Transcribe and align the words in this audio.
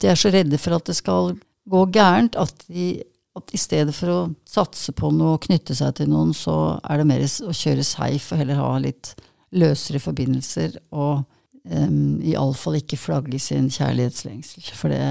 de 0.00 0.10
er 0.10 0.18
så 0.18 0.32
redde 0.32 0.58
for 0.60 0.76
at 0.76 0.88
det 0.88 0.96
skal 0.98 1.32
gå 1.68 1.84
gærent, 1.94 2.36
at, 2.38 2.66
de, 2.68 2.90
at 3.36 3.54
i 3.54 3.60
stedet 3.60 3.94
for 3.96 4.12
å 4.12 4.20
satse 4.48 4.94
på 4.96 5.10
noe 5.14 5.36
og 5.36 5.42
knytte 5.46 5.76
seg 5.76 5.96
til 5.98 6.10
noen, 6.12 6.34
så 6.36 6.78
er 6.82 7.00
det 7.00 7.08
mer 7.10 7.24
å 7.24 7.56
kjøre 7.56 7.86
safe 7.86 8.34
og 8.34 8.42
heller 8.42 8.62
ha 8.62 8.70
litt 8.82 9.12
løsere 9.58 10.00
forbindelser. 10.02 10.78
Og 10.94 11.24
um, 11.64 12.18
iallfall 12.24 12.80
ikke 12.80 13.00
flagge 13.00 13.40
sin 13.42 13.68
kjærlighetslengsel. 13.74 14.70
For 14.78 14.94
det, 14.94 15.02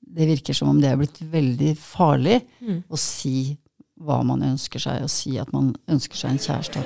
det, 0.00 0.30
virker 0.30 0.56
som 0.56 0.72
om 0.72 0.80
det 0.82 0.92
er 0.92 1.00
blitt 1.00 1.20
veldig 1.34 1.74
farlig 1.80 2.40
mm. 2.60 2.84
å 2.88 3.00
si 3.00 3.54
hva 4.04 4.22
man 4.26 4.42
ønsker 4.42 4.82
seg, 4.82 5.04
og 5.04 5.12
si 5.12 5.36
at 5.40 5.52
man 5.54 5.70
ønsker 5.90 6.18
seg 6.18 6.34
en 6.34 6.42
kjæreste. 6.42 6.82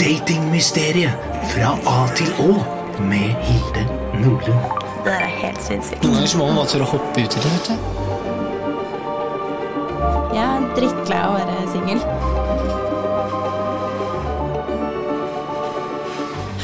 Datingmysteriet 0.00 1.28
fra 1.52 1.74
A 1.90 1.98
til 2.16 2.32
Å 2.46 2.54
med 3.04 3.44
Hilde 3.50 3.84
Nordlund. 4.22 4.83
Det 5.04 5.12
der 5.12 5.20
er 5.20 5.34
helt 5.36 5.60
sinnssykt. 5.60 6.00
Noen 6.00 6.14
ganger 6.16 6.30
så 6.32 6.38
må 6.40 6.44
man 6.48 6.56
bare 6.62 6.70
tørre 6.70 6.84
å 6.86 6.92
hoppe 6.94 7.20
ut 7.20 7.34
i 7.36 7.40
det. 7.44 7.50
vet 7.52 7.66
du. 7.68 7.74
Jeg 10.32 10.44
er 10.46 10.62
drittlei 10.78 11.18
av 11.20 11.28
å 11.28 11.36
være 11.42 11.56
singel. 11.74 12.00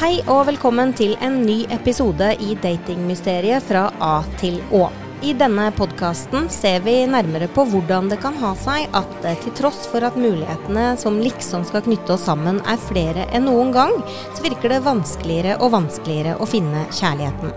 Hei 0.01 0.15
og 0.25 0.47
velkommen 0.49 0.89
til 0.97 1.13
en 1.21 1.37
ny 1.45 1.59
episode 1.69 2.33
i 2.41 2.57
Datingmysteriet 2.65 3.61
fra 3.69 3.93
A 4.01 4.25
til 4.41 4.57
Å. 4.73 4.89
I 5.21 5.35
denne 5.37 5.67
podkasten 5.77 6.47
ser 6.49 6.79
vi 6.81 6.95
nærmere 7.05 7.45
på 7.53 7.61
hvordan 7.69 8.07
det 8.09 8.17
kan 8.23 8.33
ha 8.41 8.55
seg 8.57 8.89
at 8.97 9.11
til 9.43 9.53
tross 9.53 9.83
for 9.91 10.01
at 10.01 10.17
mulighetene 10.17 10.97
som 10.97 11.21
liksom 11.21 11.61
skal 11.69 11.85
knytte 11.85 12.15
oss 12.15 12.25
sammen 12.25 12.57
er 12.65 12.81
flere 12.89 13.27
enn 13.29 13.45
noen 13.45 13.69
gang, 13.75 13.93
så 14.33 14.41
virker 14.41 14.73
det 14.73 14.81
vanskeligere 14.87 15.59
og 15.61 15.75
vanskeligere 15.77 16.39
å 16.41 16.49
finne 16.49 16.87
kjærligheten. 16.89 17.53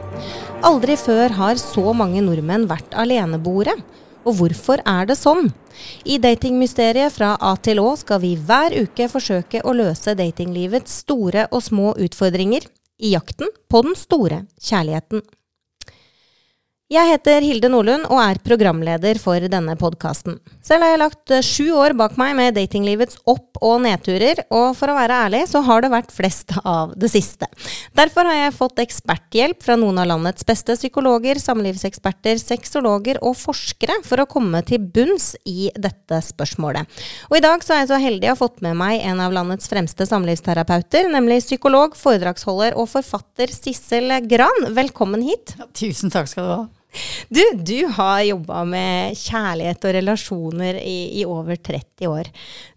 Aldri 0.65 0.95
før 0.97 1.29
har 1.37 1.59
så 1.61 1.93
mange 1.93 2.23
nordmenn 2.25 2.63
vært 2.71 2.95
aleneboere. 2.97 3.75
Og 4.25 4.39
hvorfor 4.39 4.81
er 4.89 5.05
det 5.11 5.19
sånn? 5.21 5.51
I 6.09 6.17
Datingmysteriet 6.17 7.13
fra 7.13 7.35
A 7.37 7.51
til 7.61 7.83
Å 7.83 7.91
skal 8.01 8.23
vi 8.23 8.31
hver 8.41 8.73
uke 8.87 9.11
forsøke 9.13 9.61
å 9.61 9.75
løse 9.77 10.15
datinglivets 10.17 11.03
store 11.03 11.45
og 11.51 11.61
små 11.67 11.93
utfordringer 12.01 12.65
i 12.97 13.13
jakten 13.13 13.53
på 13.69 13.83
den 13.85 13.93
store 13.99 14.47
kjærligheten. 14.57 15.21
Jeg 16.95 17.11
heter 17.11 17.43
Hilde 17.43 17.67
Nordlund 17.73 18.05
og 18.07 18.21
er 18.23 18.39
programleder 18.45 19.19
for 19.19 19.43
denne 19.51 19.73
podkasten. 19.75 20.37
Selv 20.63 20.85
har 20.85 20.93
jeg 20.93 21.01
lagt 21.01 21.33
eh, 21.35 21.43
sju 21.43 21.73
år 21.75 21.95
bak 21.99 22.13
meg 22.21 22.37
med 22.39 22.55
datinglivets 22.55 23.19
opp- 23.27 23.59
og 23.65 23.81
nedturer, 23.83 24.45
og 24.55 24.77
for 24.79 24.93
å 24.93 24.95
være 24.95 25.17
ærlig 25.25 25.41
så 25.51 25.63
har 25.67 25.83
det 25.83 25.91
vært 25.91 26.13
flest 26.15 26.55
av 26.61 26.93
det 26.95 27.11
siste. 27.11 27.49
Derfor 27.99 28.29
har 28.31 28.37
jeg 28.39 28.55
fått 28.55 28.83
eksperthjelp 28.85 29.65
fra 29.65 29.75
noen 29.81 29.99
av 30.05 30.07
landets 30.13 30.47
beste 30.47 30.77
psykologer, 30.79 31.41
samlivseksperter, 31.43 32.39
sexologer 32.39 33.19
og 33.27 33.35
forskere 33.41 33.99
for 34.07 34.23
å 34.23 34.29
komme 34.31 34.63
til 34.69 34.87
bunns 34.95 35.33
i 35.51 35.73
dette 35.75 36.21
spørsmålet. 36.29 37.03
Og 37.33 37.41
i 37.41 37.43
dag 37.43 37.67
så 37.67 37.75
er 37.75 37.83
jeg 37.83 37.91
så 37.91 38.01
heldig 38.05 38.31
å 38.31 38.37
ha 38.37 38.43
fått 38.45 38.63
med 38.63 38.79
meg 38.79 39.03
en 39.03 39.25
av 39.25 39.35
landets 39.35 39.73
fremste 39.73 40.07
samlivsterapeuter, 40.13 41.11
nemlig 41.11 41.43
psykolog, 41.43 41.99
foredragsholder 41.99 42.79
og 42.79 42.93
forfatter 42.95 43.51
Sissel 43.51 44.21
Gran. 44.31 44.71
Velkommen 44.79 45.27
hit. 45.27 45.57
Ja, 45.59 45.71
tusen 45.75 46.15
takk 46.15 46.31
skal 46.31 46.47
du 46.47 46.55
ha. 46.55 46.65
Du, 47.29 47.43
du 47.59 47.87
har 47.97 48.23
jobba 48.23 48.63
med 48.69 49.19
kjærlighet 49.19 49.85
og 49.89 49.95
relasjoner 49.99 50.79
i, 50.81 50.99
i, 51.21 51.27
over 51.29 51.59
30 51.59 52.11
år. 52.11 52.31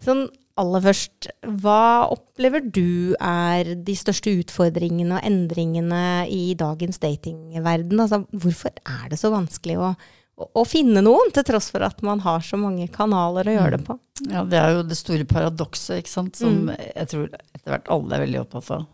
Sånn 0.04 0.26
aller 0.58 0.82
først, 0.82 1.28
hva 1.62 2.08
opplever 2.10 2.64
du 2.64 3.14
er 3.22 3.74
de 3.86 3.94
største 3.98 4.32
utfordringene 4.40 5.18
og 5.18 5.26
endringene 5.26 6.02
i 6.34 6.54
dagens 6.58 6.98
datingverden? 7.02 8.00
Altså, 8.02 8.24
hvorfor 8.32 8.74
er 8.82 9.12
det 9.12 9.20
så 9.20 9.30
vanskelig 9.34 9.78
å, 9.78 9.92
å, 9.94 10.50
å, 10.50 10.66
finne 10.66 11.04
noen, 11.04 11.30
til 11.34 11.46
tross 11.46 11.70
for 11.74 11.86
at 11.86 12.02
man 12.06 12.24
har 12.26 12.42
så 12.44 12.58
mange 12.60 12.88
kanaler 12.94 13.50
å 13.50 13.56
gjøre 13.58 13.76
det 13.76 13.82
på? 13.86 13.98
Ja, 14.26 14.42
det 14.42 14.58
er 14.58 14.74
jo 14.74 14.84
det 14.88 14.98
store 14.98 15.28
paradokset, 15.30 16.02
ikke 16.02 16.16
sant, 16.16 16.38
som 16.40 16.64
mm. 16.66 16.76
jeg 16.88 17.12
tror 17.14 17.28
etter 17.30 17.74
hvert 17.76 17.92
alle 17.94 18.16
er 18.16 18.26
veldig 18.26 18.42
opptatt 18.42 18.72
av. 18.80 18.86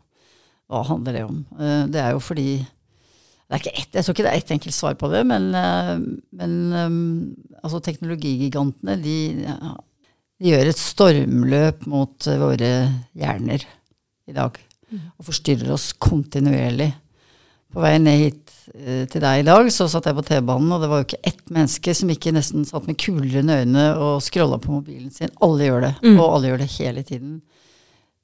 Hva 0.68 0.84
handler 0.88 1.16
det 1.16 1.26
om? 1.28 1.42
Eh, 1.60 1.82
det 1.92 2.00
er 2.00 2.12
jo 2.16 2.22
fordi 2.24 2.48
det 3.44 3.56
er 3.56 3.60
ikke 3.60 3.76
ett, 3.76 3.90
Jeg 3.92 4.04
tror 4.04 4.16
ikke 4.16 4.24
det 4.24 4.32
er 4.32 4.40
ett 4.40 4.52
enkelt 4.56 4.74
svar 4.74 4.94
på 4.98 5.08
det, 5.12 5.20
men, 5.28 5.50
eh, 5.58 5.94
men 6.40 6.54
eh, 6.72 6.94
altså 7.62 7.80
teknologigigantene 7.84 8.96
de, 9.02 9.18
de, 9.44 10.48
gjør 10.48 10.70
et 10.70 10.80
stormløp 10.80 11.84
mot 11.90 12.28
eh, 12.30 12.40
våre 12.40 12.70
hjerner 13.12 13.66
i 14.30 14.36
dag. 14.36 14.56
Mm. 14.88 15.04
Og 15.18 15.28
forstyrrer 15.28 15.74
oss 15.74 15.92
kontinuerlig. 15.92 16.88
På 17.74 17.84
vei 17.84 17.98
ned 17.98 18.20
hit 18.22 18.40
til 18.64 19.20
deg 19.20 19.42
i 19.42 19.44
dag 19.44 19.66
så 19.74 19.84
satt 19.92 20.06
jeg 20.08 20.16
på 20.16 20.22
T-banen, 20.24 20.70
og 20.72 20.80
det 20.80 20.88
var 20.88 21.02
jo 21.02 21.04
ikke 21.04 21.26
ett 21.28 21.42
menneske 21.52 21.92
som 21.98 22.08
ikke 22.14 22.32
nesten 22.32 22.64
satt 22.64 22.86
med 22.88 22.96
kuldrende 23.02 23.58
øyne 23.60 23.82
og 24.00 24.22
scrolla 24.24 24.56
på 24.62 24.72
mobilen 24.72 25.10
sin. 25.12 25.32
Alle 25.44 25.66
gjør 25.66 25.84
det, 25.84 25.90
mm. 26.00 26.14
og 26.14 26.28
alle 26.30 26.48
gjør 26.48 26.62
det 26.62 26.70
hele 26.78 27.02
tiden. 27.04 27.34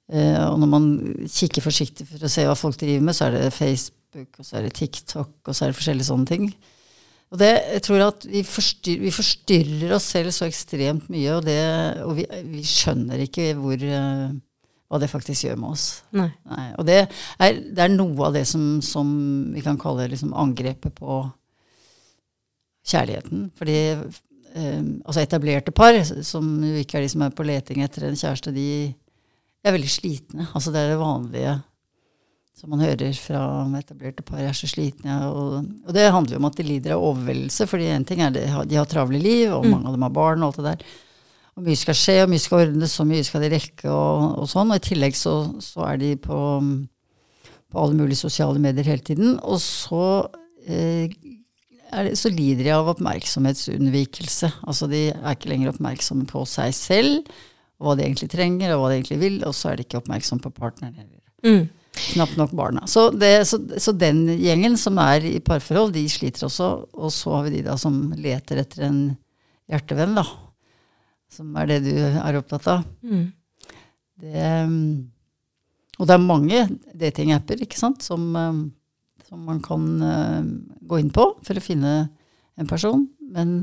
og 0.08 0.56
når 0.62 0.70
man 0.70 0.86
kikker 1.28 1.62
forsiktig 1.62 2.06
for 2.08 2.24
å 2.24 2.30
se 2.32 2.46
hva 2.48 2.56
folk 2.56 2.78
driver 2.80 3.04
med, 3.04 3.18
så 3.18 3.26
er 3.26 3.36
det 3.36 3.52
Facebook 3.52 3.99
Facebook, 4.10 4.38
og 4.38 4.44
så 4.44 4.58
er 4.58 4.66
det 4.66 4.74
TikTok, 4.74 5.32
og 5.46 5.54
så 5.54 5.64
er 5.64 5.70
det 5.70 5.78
forskjellige 5.78 6.08
sånne 6.08 6.26
ting. 6.26 6.46
Og 7.30 7.38
det, 7.38 7.50
jeg 7.76 7.82
tror 7.86 8.02
at 8.08 8.26
vi 8.26 8.42
forstyrrer, 8.42 9.02
vi 9.04 9.10
forstyrrer 9.14 9.92
oss 9.94 10.08
selv 10.10 10.32
så 10.34 10.48
ekstremt 10.48 11.10
mye, 11.10 11.34
og, 11.36 11.44
det, 11.46 11.58
og 12.02 12.16
vi, 12.18 12.24
vi, 12.50 12.62
skjønner 12.66 13.22
ikke 13.22 13.52
hvor, 13.58 13.76
uh, 13.78 14.32
hva 14.90 14.98
det 14.98 15.10
faktisk 15.10 15.46
gjør 15.46 15.60
med 15.60 15.76
oss. 15.76 15.84
Nei. 16.10 16.30
Nei. 16.50 16.66
Og 16.78 16.88
det 16.88 17.04
er, 17.04 17.60
det 17.70 17.84
er, 17.84 17.94
noe 17.94 18.26
av 18.26 18.34
det 18.34 18.46
som, 18.50 18.80
som 18.82 19.12
vi 19.54 19.62
kan 19.62 19.78
kalle 19.78 20.08
liksom 20.10 20.34
angrepet 20.34 20.96
på 20.98 21.22
kjærligheten. 22.90 23.46
Fordi 23.54 23.78
um, 23.94 24.90
altså 25.06 25.22
etablerte 25.22 25.70
par, 25.76 26.02
som 26.26 26.50
jo 26.66 26.82
ikke 26.82 26.98
er 26.98 27.06
de 27.06 27.14
som 27.14 27.22
er 27.28 27.36
på 27.36 27.46
leting 27.46 27.86
etter 27.86 28.10
en 28.10 28.18
kjæreste, 28.18 28.56
de 28.56 28.70
er 29.62 29.76
veldig 29.76 29.92
slitne. 29.92 30.50
Altså 30.50 30.74
det 30.74 30.82
er 30.82 30.96
det 30.96 31.02
vanlige 31.04 31.60
som 32.60 32.74
man 32.74 32.82
hører 32.84 33.14
fra 33.16 33.42
etablerte 33.78 34.24
par, 34.26 34.40
er 34.44 34.56
så 34.56 34.68
slitne. 34.68 35.14
Og, 35.30 35.68
og, 35.86 35.92
det 35.96 36.10
handler 36.12 36.36
jo 36.36 36.40
om 36.42 36.48
at 36.50 36.58
de 36.58 36.66
lider 36.66 36.92
av 36.92 37.04
overveldelse. 37.08 37.66
fordi 37.70 37.88
en 37.88 38.04
ting 38.04 38.20
er 38.20 38.34
det, 38.34 38.44
de 38.68 38.76
har 38.76 38.90
travle 38.90 39.20
liv, 39.20 39.48
og 39.54 39.64
mm. 39.64 39.70
mange 39.72 39.88
av 39.88 39.96
dem 39.96 40.04
har 40.04 40.18
barn 40.18 40.44
og 40.44 40.50
alt 40.50 40.60
det 40.60 40.66
der. 40.66 40.84
Og 41.56 41.64
mye 41.64 41.80
skal 41.80 41.96
skje, 41.96 42.18
og 42.24 42.30
mye 42.32 42.42
skal 42.42 42.66
ordnes, 42.66 42.98
og 43.00 43.08
mye 43.08 43.24
skal 43.24 43.46
de 43.46 43.50
rekke, 43.54 43.88
og, 43.88 44.36
og 44.42 44.52
sånn. 44.52 44.74
Og 44.74 44.82
i 44.82 44.86
tillegg 44.90 45.16
så, 45.16 45.34
så 45.64 45.86
er 45.88 46.02
de 46.04 46.12
på, 46.20 46.42
på, 47.72 47.80
alle 47.80 47.96
mulige 47.96 48.20
sosiale 48.20 48.60
medier 48.60 48.92
hele 48.92 49.06
tiden. 49.08 49.34
Og 49.40 49.56
så, 49.64 50.04
eh, 50.68 51.16
det, 51.96 52.14
så 52.20 52.28
lider 52.28 52.68
de 52.68 52.76
av 52.76 52.92
oppmerksomhetsunnvikelse. 52.92 54.52
Altså 54.68 54.90
de 54.92 55.06
er 55.14 55.32
ikke 55.32 55.54
lenger 55.54 55.72
oppmerksomme 55.72 56.28
på 56.28 56.44
seg 56.44 56.76
selv, 56.76 57.34
og 57.80 57.88
hva 57.88 57.96
de 57.96 58.04
egentlig 58.04 58.28
trenger, 58.36 58.76
og 58.76 58.84
hva 58.84 58.92
de 58.92 59.00
egentlig 59.00 59.22
vil, 59.24 59.42
og 59.48 59.56
så 59.56 59.72
er 59.72 59.80
de 59.80 59.88
ikke 59.88 60.04
oppmerksomme 60.04 60.44
på 60.44 60.52
partneren 60.60 61.00
heller. 61.00 61.20
Mm. 61.40 61.79
Knapt 61.90 62.36
nok 62.38 62.52
barna. 62.56 62.84
Så, 62.86 63.08
det, 63.10 63.32
så, 63.50 63.58
så, 63.82 63.92
den 63.96 64.22
gjengen 64.38 64.76
som 64.78 64.98
er 65.02 65.24
i 65.26 65.40
parforhold, 65.44 65.92
de 65.94 66.04
sliter 66.10 66.46
også. 66.46 66.68
Og 66.94 67.10
så 67.14 67.34
har 67.34 67.48
vi 67.48 67.56
de 67.56 67.64
da 67.66 67.76
som 67.80 67.98
leter 68.18 68.62
etter 68.62 68.86
en 68.86 69.00
hjertevenn, 69.70 70.14
da. 70.18 70.24
Som 71.30 71.54
er 71.58 71.70
det 71.70 71.80
du 71.88 71.94
er 71.98 72.38
opptatt 72.38 72.68
av. 72.70 72.86
Mm. 73.06 73.26
Det, 74.20 74.52
og 75.98 76.08
det 76.08 76.14
er 76.14 76.24
mange 76.24 76.62
datingapper 77.00 77.62
ikke 77.64 77.78
sant, 77.78 78.04
som, 78.04 78.30
um, 78.36 78.62
som 79.28 79.42
man 79.48 79.60
kan 79.64 79.90
uh, 80.02 80.48
gå 80.90 81.02
inn 81.02 81.12
på 81.14 81.26
for 81.46 81.58
å 81.58 81.64
finne 81.64 81.94
en 82.60 82.70
person. 82.70 83.06
Men 83.30 83.62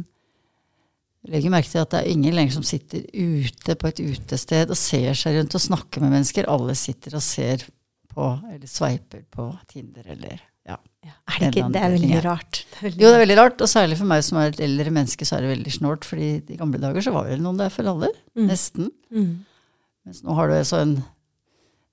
legger 1.28 1.52
merke 1.52 1.70
til 1.72 1.84
at 1.84 1.92
det 1.92 2.02
er 2.02 2.14
ingen 2.14 2.36
lenger 2.36 2.58
som 2.58 2.66
sitter 2.66 3.04
ute 3.12 3.76
på 3.76 3.90
et 3.90 4.04
utested 4.04 4.72
og 4.72 4.80
ser 4.80 5.18
seg 5.18 5.38
rundt 5.38 5.58
og 5.58 5.64
snakker 5.64 6.04
med 6.04 6.16
mennesker. 6.16 6.48
Alle 6.50 6.76
sitter 6.78 7.18
og 7.20 7.26
ser 7.26 7.66
på, 8.18 8.30
eller 8.50 8.70
sveiper 8.72 9.26
på 9.34 9.52
Tinder 9.70 10.08
eller 10.16 10.40
ja. 10.68 10.78
ja 11.06 11.14
er 11.14 11.44
det, 11.44 11.52
ikke, 11.52 11.68
det 11.72 11.82
er 11.82 11.94
veldig 11.94 12.24
rart. 12.26 12.62
Det 12.72 12.80
er 12.80 12.88
veldig 12.88 13.04
jo, 13.04 13.12
det 13.12 13.18
er 13.18 13.24
veldig 13.24 13.38
rart. 13.40 13.62
Og 13.64 13.72
særlig 13.72 14.00
for 14.00 14.10
meg 14.10 14.24
som 14.28 14.40
er 14.42 14.52
et 14.52 14.64
eldre 14.66 14.94
menneske, 14.94 15.28
så 15.28 15.38
er 15.38 15.46
det 15.46 15.54
veldig 15.54 15.76
snålt. 15.78 16.08
fordi 16.08 16.32
i 16.42 16.58
gamle 16.60 16.82
dager 16.82 17.06
så 17.06 17.14
var 17.16 17.30
det 17.30 17.38
noen 17.44 17.62
der 17.62 17.72
for 17.74 17.88
alle. 17.88 18.10
Mm. 18.36 18.50
Nesten. 18.50 18.92
Mm. 19.14 19.32
Mens 20.08 20.24
nå 20.26 20.36
har 20.36 20.50
du 20.50 20.58
altså 20.58 20.82
en 20.84 20.98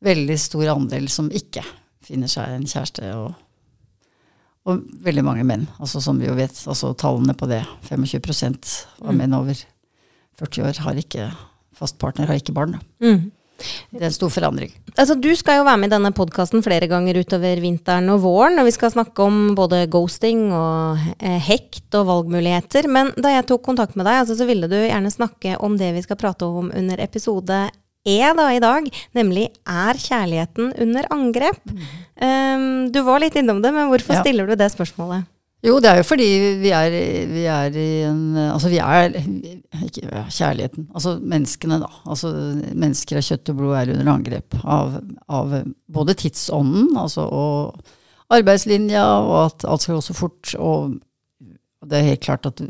veldig 0.05 0.39
stor 0.41 0.75
andel 0.75 1.09
som 1.13 1.31
ikke 1.31 1.63
finner 2.05 2.31
seg 2.31 2.57
en 2.57 2.69
kjæreste. 2.69 3.15
og 3.15 3.33
og 4.65 4.81
veldig 5.05 5.21
mange 5.27 5.43
menn, 5.45 5.67
altså 5.77 6.01
som 6.01 6.17
vi 6.17 6.25
jo 6.25 6.35
vet, 6.39 6.57
altså 6.73 6.95
tallene 6.97 7.35
på 7.37 7.45
det. 7.51 7.61
25 7.85 8.23
av 9.05 9.11
mm. 9.11 9.19
menn 9.19 9.37
over 9.37 9.59
40 10.41 10.65
år 10.65 10.79
har 10.87 11.01
ikke 11.03 11.27
fast 11.77 11.99
partner, 12.01 12.31
har 12.31 12.41
ikke 12.41 12.55
barn. 12.57 12.79
Mm. 13.05 13.27
Det 13.95 14.01
er 14.01 14.09
en 14.09 14.15
stor 14.15 14.33
forandring. 14.35 14.73
Altså, 14.95 15.15
du 15.19 15.31
skal 15.39 15.61
jo 15.61 15.67
være 15.67 15.81
med 15.83 15.91
i 15.91 15.95
denne 15.95 16.11
podkasten 16.17 16.65
flere 16.65 16.89
ganger 16.91 17.21
utover 17.23 17.63
vinteren 17.63 18.11
og 18.13 18.25
våren. 18.25 18.59
Og 18.61 18.69
vi 18.69 18.75
skal 18.75 18.93
snakke 18.95 19.27
om 19.27 19.55
både 19.59 19.85
ghosting 19.93 20.49
og 20.55 21.05
eh, 21.19 21.39
hekt 21.49 21.95
og 21.99 22.09
valgmuligheter. 22.11 22.91
Men 22.91 23.13
da 23.15 23.37
jeg 23.37 23.49
tok 23.51 23.65
kontakt 23.67 23.97
med 23.99 24.09
deg, 24.09 24.25
altså, 24.25 24.37
så 24.39 24.49
ville 24.49 24.71
du 24.71 24.77
gjerne 24.81 25.13
snakke 25.15 25.57
om 25.65 25.79
det 25.81 25.95
vi 25.97 26.05
skal 26.05 26.21
prate 26.21 26.49
om 26.49 26.73
under 26.75 27.03
episode 27.05 27.65
E 28.05 28.21
da 28.37 28.51
i 28.53 28.61
dag, 28.61 28.85
nemlig 29.17 29.47
er 29.65 29.97
kjærligheten 29.97 30.75
under 30.85 31.07
angrep? 31.15 31.63
Mm. 31.65 31.85
Um, 32.21 32.67
du 32.93 33.01
var 33.07 33.23
litt 33.23 33.39
innom 33.41 33.63
det, 33.65 33.73
men 33.73 33.89
hvorfor 33.89 34.19
ja. 34.19 34.21
stiller 34.21 34.51
du 34.51 34.59
det 34.61 34.69
spørsmålet? 34.75 35.25
Jo, 35.65 35.79
det 35.81 35.89
er 35.89 36.01
jo 36.03 36.05
fordi 36.05 36.27
vi 36.61 36.71
er, 36.77 36.95
vi 37.31 37.45
er 37.49 37.77
i 37.81 37.89
en 38.05 38.37
Altså, 38.37 38.69
vi 38.69 38.81
er 38.85 39.15
Ikke 39.17 40.25
kjærligheten. 40.29 40.89
Altså 40.93 41.17
menneskene, 41.21 41.81
da. 41.81 41.89
Altså 42.05 42.33
mennesker 42.73 43.21
av 43.21 43.25
kjøtt 43.29 43.53
og 43.53 43.61
blod 43.61 43.77
er 43.79 43.93
under 43.95 44.11
angrep 44.13 44.59
av, 44.63 44.99
av 45.29 45.55
både 45.91 46.17
tidsånden, 46.21 46.93
altså 47.01 47.25
og 47.25 47.81
arbeidslinja, 48.35 49.03
og 49.25 49.39
at 49.45 49.65
alt 49.69 49.85
skal 49.85 49.99
gå 49.99 50.05
så 50.05 50.17
fort. 50.17 50.53
Og 50.59 50.99
det 51.85 51.99
er 51.99 52.11
helt 52.13 52.25
klart 52.25 52.49
at 52.49 52.63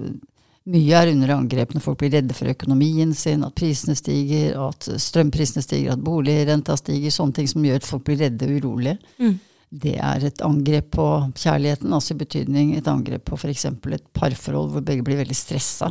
mye 0.64 0.97
er 0.97 1.11
under 1.12 1.35
angrep 1.35 1.75
når 1.75 1.85
folk 1.85 2.00
blir 2.00 2.14
redde 2.14 2.37
for 2.37 2.49
økonomien 2.49 3.12
sin, 3.17 3.44
at 3.44 3.56
prisene 3.58 3.97
stiger, 3.99 4.56
at 4.70 4.88
strømprisene 5.02 5.64
stiger, 5.64 5.93
at 5.93 6.05
boligrenta 6.05 6.76
stiger. 6.81 7.12
Sånne 7.12 7.40
ting 7.40 7.50
som 7.50 7.64
gjør 7.64 7.82
at 7.82 7.88
folk 7.88 8.06
blir 8.06 8.23
redde 8.25 8.49
og 8.49 8.62
urolige. 8.62 8.97
Mm. 9.20 9.37
Det 9.75 9.97
er 9.99 10.26
et 10.29 10.43
angrep 10.47 10.93
på 10.94 11.06
kjærligheten, 11.35 11.93
altså 11.93 12.15
i 12.15 12.21
betydning 12.21 12.75
et 12.79 12.91
angrep 12.91 13.25
på 13.26 13.38
f.eks. 13.38 13.67
et 13.67 14.11
parforhold 14.15 14.71
hvor 14.75 14.85
begge 14.87 15.06
blir 15.06 15.19
veldig 15.23 15.37
stressa 15.38 15.91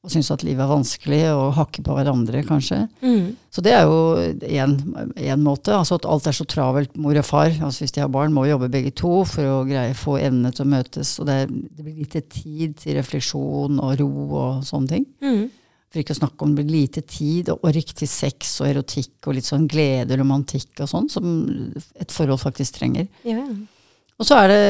og 0.00 0.08
syns 0.08 0.30
at 0.32 0.42
livet 0.46 0.62
er 0.64 0.70
vanskelig 0.70 1.20
og 1.34 1.56
hakker 1.58 1.84
på 1.84 1.92
hverandre, 1.92 2.40
kanskje. 2.48 2.78
Mm. 3.04 3.34
Så 3.52 3.60
det 3.60 3.74
er 3.76 3.82
jo 3.84 4.16
én 4.56 5.42
måte. 5.44 5.74
Altså 5.76 5.98
at 5.98 6.06
alt 6.08 6.28
er 6.30 6.36
så 6.38 6.46
travelt, 6.48 6.94
mor 6.96 7.18
og 7.20 7.26
far. 7.28 7.52
Altså 7.52 7.84
hvis 7.84 7.92
de 7.92 8.00
har 8.00 8.08
barn, 8.12 8.32
må 8.32 8.46
jobbe 8.48 8.70
begge 8.72 8.94
to 8.96 9.26
for 9.28 9.44
å 9.44 9.58
greie 9.68 9.92
få 9.98 10.16
endene 10.22 10.54
til 10.56 10.64
å 10.64 10.70
møtes. 10.72 11.12
Og 11.20 11.28
det, 11.28 11.36
er, 11.42 11.52
det 11.52 11.84
blir 11.84 12.00
lite 12.00 12.24
tid 12.32 12.78
til 12.80 12.96
refleksjon 12.96 13.76
og 13.76 14.00
ro 14.00 14.10
og 14.30 14.64
sånne 14.64 14.94
ting. 14.94 15.04
Mm. 15.20 15.42
For 15.90 15.98
ikke 15.98 16.14
å 16.14 16.20
snakke 16.20 16.46
om 16.46 16.54
det 16.54 16.62
blir 16.62 16.84
lite 16.84 17.02
tid 17.02 17.50
og 17.50 17.64
ork 17.66 17.92
til 17.98 18.08
sex 18.08 18.52
og 18.62 18.68
erotikk 18.68 19.26
og 19.26 19.34
litt 19.34 19.48
sånn 19.48 19.66
glede 19.70 20.14
og 20.14 20.22
romantikk 20.22 20.84
og 20.84 20.90
sånn, 20.92 21.08
som 21.10 21.26
et 21.98 22.14
forhold 22.14 22.38
faktisk 22.44 22.78
trenger. 22.78 23.08
Ja. 23.26 23.42
Og 24.20 24.28
så 24.28 24.36
er 24.36 24.52
det 24.52 24.62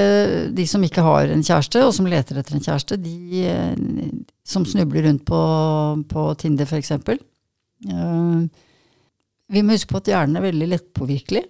de 0.56 0.64
som 0.70 0.82
ikke 0.87 1.02
har 1.05 1.28
en 1.28 1.43
kjæreste, 1.44 1.82
og 1.82 1.93
som 1.93 2.06
leter 2.08 2.38
etter 2.38 2.56
en 2.56 2.64
kjæreste, 2.64 2.96
de 3.02 3.44
eh, 3.50 4.12
som 4.46 4.64
snubler 4.64 5.08
rundt 5.08 5.25
på, 5.28 5.40
på 6.08 6.26
Tinder 6.40 6.70
f.eks. 6.70 6.94
Uh, 7.90 8.46
vi 9.50 9.64
må 9.64 9.75
huske 9.75 9.90
på 9.90 10.00
at 10.00 10.12
hjernen 10.12 10.38
er 10.38 10.46
veldig 10.46 10.69
lettpåvirkelig. 10.70 11.43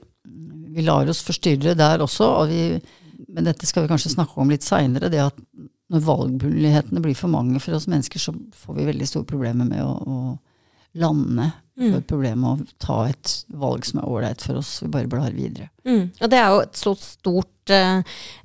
Vi 0.71 0.87
lar 0.87 1.11
oss 1.13 1.21
forstyrre 1.27 1.77
der 1.77 2.03
også, 2.03 2.31
og 2.41 2.51
vi, 2.51 2.81
men 3.29 3.47
dette 3.47 3.69
skal 3.69 3.85
vi 3.85 3.93
kanskje 3.93 4.15
snakke 4.15 4.41
om 4.41 4.51
litt 4.51 4.65
seinere. 4.65 5.13
Det 5.13 5.21
at 5.21 5.37
når 5.91 6.01
valgmulighetene 6.07 7.01
blir 7.03 7.15
for 7.19 7.29
mange 7.33 7.61
for 7.61 7.75
oss 7.75 7.87
mennesker, 7.91 8.19
så 8.23 8.35
får 8.55 8.75
vi 8.77 8.85
veldig 8.93 9.09
store 9.09 9.25
problemer 9.27 9.67
med 9.69 9.83
å, 9.83 9.97
å 10.07 10.39
lande 11.01 11.53
Mm. 11.81 11.93
for 11.95 11.99
et 12.03 12.07
problem 12.11 12.43
å 12.45 12.51
ta 12.79 12.95
et 13.09 13.31
valg 13.57 13.87
som 13.89 14.01
er 14.03 14.09
ålreit 14.11 14.43
for 14.45 14.59
oss. 14.61 14.83
Vi 14.83 14.89
bare 14.93 15.09
blar 15.09 15.31
videre. 15.33 15.71
Mm. 15.87 16.11
Og 16.21 16.29
det 16.29 16.37
er 16.37 16.49
jo 16.53 16.59
et 16.61 16.77
så 16.77 16.93
stort 17.01 17.71
eh, 17.73 18.03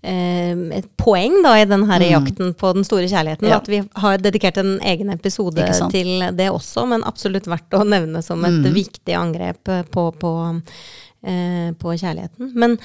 eh, 0.07 0.53
et 0.77 0.87
poeng 0.95 1.41
da 1.43 1.57
i 1.59 1.65
denne 1.67 1.83
Mm. 1.99 2.05
jakten 2.13 2.53
på 2.55 2.71
den 2.77 2.85
store 2.87 3.09
kjærligheten, 3.11 3.49
Ja. 3.49 3.57
at 3.57 3.67
vi 3.67 3.81
har 3.95 4.17
dedikert 4.19 4.57
en 4.57 4.79
egen 4.79 5.09
episode 5.09 5.67
til 5.91 6.19
det 6.31 6.47
også, 6.49 6.87
men 6.87 7.03
absolutt 7.03 7.43
verdt 7.51 7.71
å 7.75 7.83
nevne 7.83 8.23
som 8.23 8.45
et 8.45 8.53
Mm. 8.63 8.73
viktig 8.73 9.13
angrep 9.13 9.63
på, 9.91 10.11
på, 10.17 10.61
eh, 11.27 11.69
på 11.79 11.95
kjærligheten. 11.97 12.51
Men, 12.55 12.75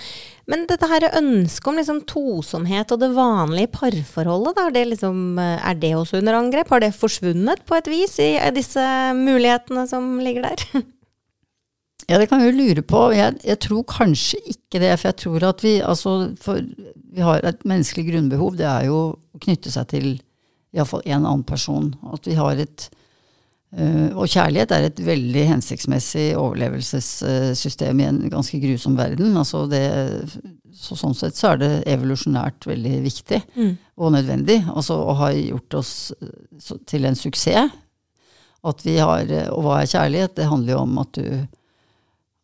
men 0.51 0.67
dette 0.71 0.89
her 0.91 1.09
ønsket 1.21 1.71
om 1.71 1.81
liksom 1.81 2.01
tosomhet 2.11 2.95
og 2.95 3.03
det 3.03 3.11
vanlige 3.17 3.73
parforholdet, 3.77 4.57
da, 4.59 4.69
det 4.75 4.87
liksom, 4.95 5.21
eh, 5.43 5.59
er 5.71 5.81
det 5.83 5.93
også 5.99 6.21
under 6.21 6.39
angrep? 6.41 6.73
Har 6.73 6.85
det 6.85 6.95
forsvunnet 6.97 7.67
på 7.69 7.79
et 7.79 7.91
vis 7.93 8.17
i 8.23 8.33
disse 8.57 8.87
mulighetene 9.19 9.87
som 9.91 10.17
ligger 10.23 10.51
der? 10.51 10.67
Ja, 12.11 12.19
det 12.19 12.27
kan 12.27 12.41
vi 12.43 12.49
jo 12.49 12.57
lure 12.57 12.83
på. 12.83 13.01
Jeg, 13.15 13.37
jeg 13.47 13.59
tror 13.63 13.85
kanskje 13.87 14.41
ikke 14.51 14.81
det. 14.83 14.89
For 14.99 15.11
jeg 15.13 15.19
tror 15.21 15.45
at 15.47 15.61
vi 15.63 15.77
altså, 15.79 16.15
for 16.43 16.59
vi 16.59 17.23
har 17.23 17.45
et 17.47 17.61
menneskelig 17.63 18.09
grunnbehov. 18.09 18.57
Det 18.59 18.67
er 18.67 18.89
jo 18.89 18.97
å 19.13 19.43
knytte 19.45 19.71
seg 19.71 19.87
til 19.93 20.09
iallfall 20.75 21.05
en 21.05 21.21
annen 21.21 21.45
person. 21.47 21.93
At 22.11 22.27
vi 22.27 22.35
har 22.39 22.59
et 22.59 22.89
Og 23.71 24.27
kjærlighet 24.27 24.73
er 24.75 24.89
et 24.89 25.01
veldig 25.07 25.43
hensiktsmessig 25.47 26.33
overlevelsessystem 26.35 28.01
i 28.03 28.07
en 28.09 28.17
ganske 28.33 28.59
grusom 28.59 28.97
verden. 28.99 29.37
Altså 29.39 29.61
det, 29.71 29.83
så 30.75 30.97
sånn 30.99 31.15
sett 31.15 31.39
så 31.39 31.53
er 31.53 31.61
det 31.61 31.71
evolusjonært 31.93 32.67
veldig 32.67 32.97
viktig 33.05 33.39
Mm. 33.55 33.77
og 33.97 34.13
nødvendig. 34.17 34.59
Altså 34.75 34.97
å 34.99 35.15
ha 35.21 35.31
gjort 35.37 35.75
oss 35.79 35.93
øh, 36.21 36.81
til 36.87 37.05
en 37.07 37.15
suksess. 37.15 37.71
At 38.65 38.83
vi 38.85 38.97
har, 38.99 39.23
øh, 39.23 39.49
Og 39.55 39.63
hva 39.65 39.81
er 39.83 39.87
kjærlighet? 39.87 40.35
Det 40.35 40.49
handler 40.51 40.73
jo 40.73 40.79
om 40.83 40.99
at 40.99 41.13
du 41.13 41.47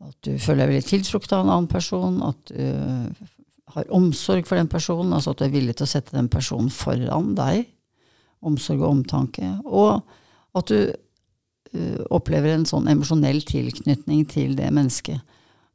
at 0.07 0.15
du 0.23 0.39
føler 0.39 0.67
deg 0.67 0.75
veldig 0.75 0.89
tiltrukket 0.91 1.33
av 1.33 1.41
en 1.43 1.51
annen 1.51 1.67
person, 1.73 2.23
at 2.23 2.51
du 2.53 3.15
har 3.73 3.85
omsorg 3.91 4.47
for 4.47 4.57
den 4.61 4.69
personen, 4.69 5.13
altså 5.17 5.31
at 5.33 5.39
du 5.39 5.45
er 5.47 5.55
villig 5.55 5.75
til 5.79 5.87
å 5.87 5.89
sette 5.89 6.13
den 6.15 6.29
personen 6.29 6.69
foran 6.71 7.35
deg. 7.35 7.65
Omsorg 8.45 8.83
og 8.85 8.91
omtanke. 8.91 9.49
Og 9.65 10.03
at 10.55 10.69
du 10.69 10.93
opplever 12.15 12.55
en 12.55 12.67
sånn 12.69 12.89
emosjonell 12.91 13.43
tilknytning 13.47 14.25
til 14.31 14.55
det 14.59 14.69
mennesket. 14.75 15.23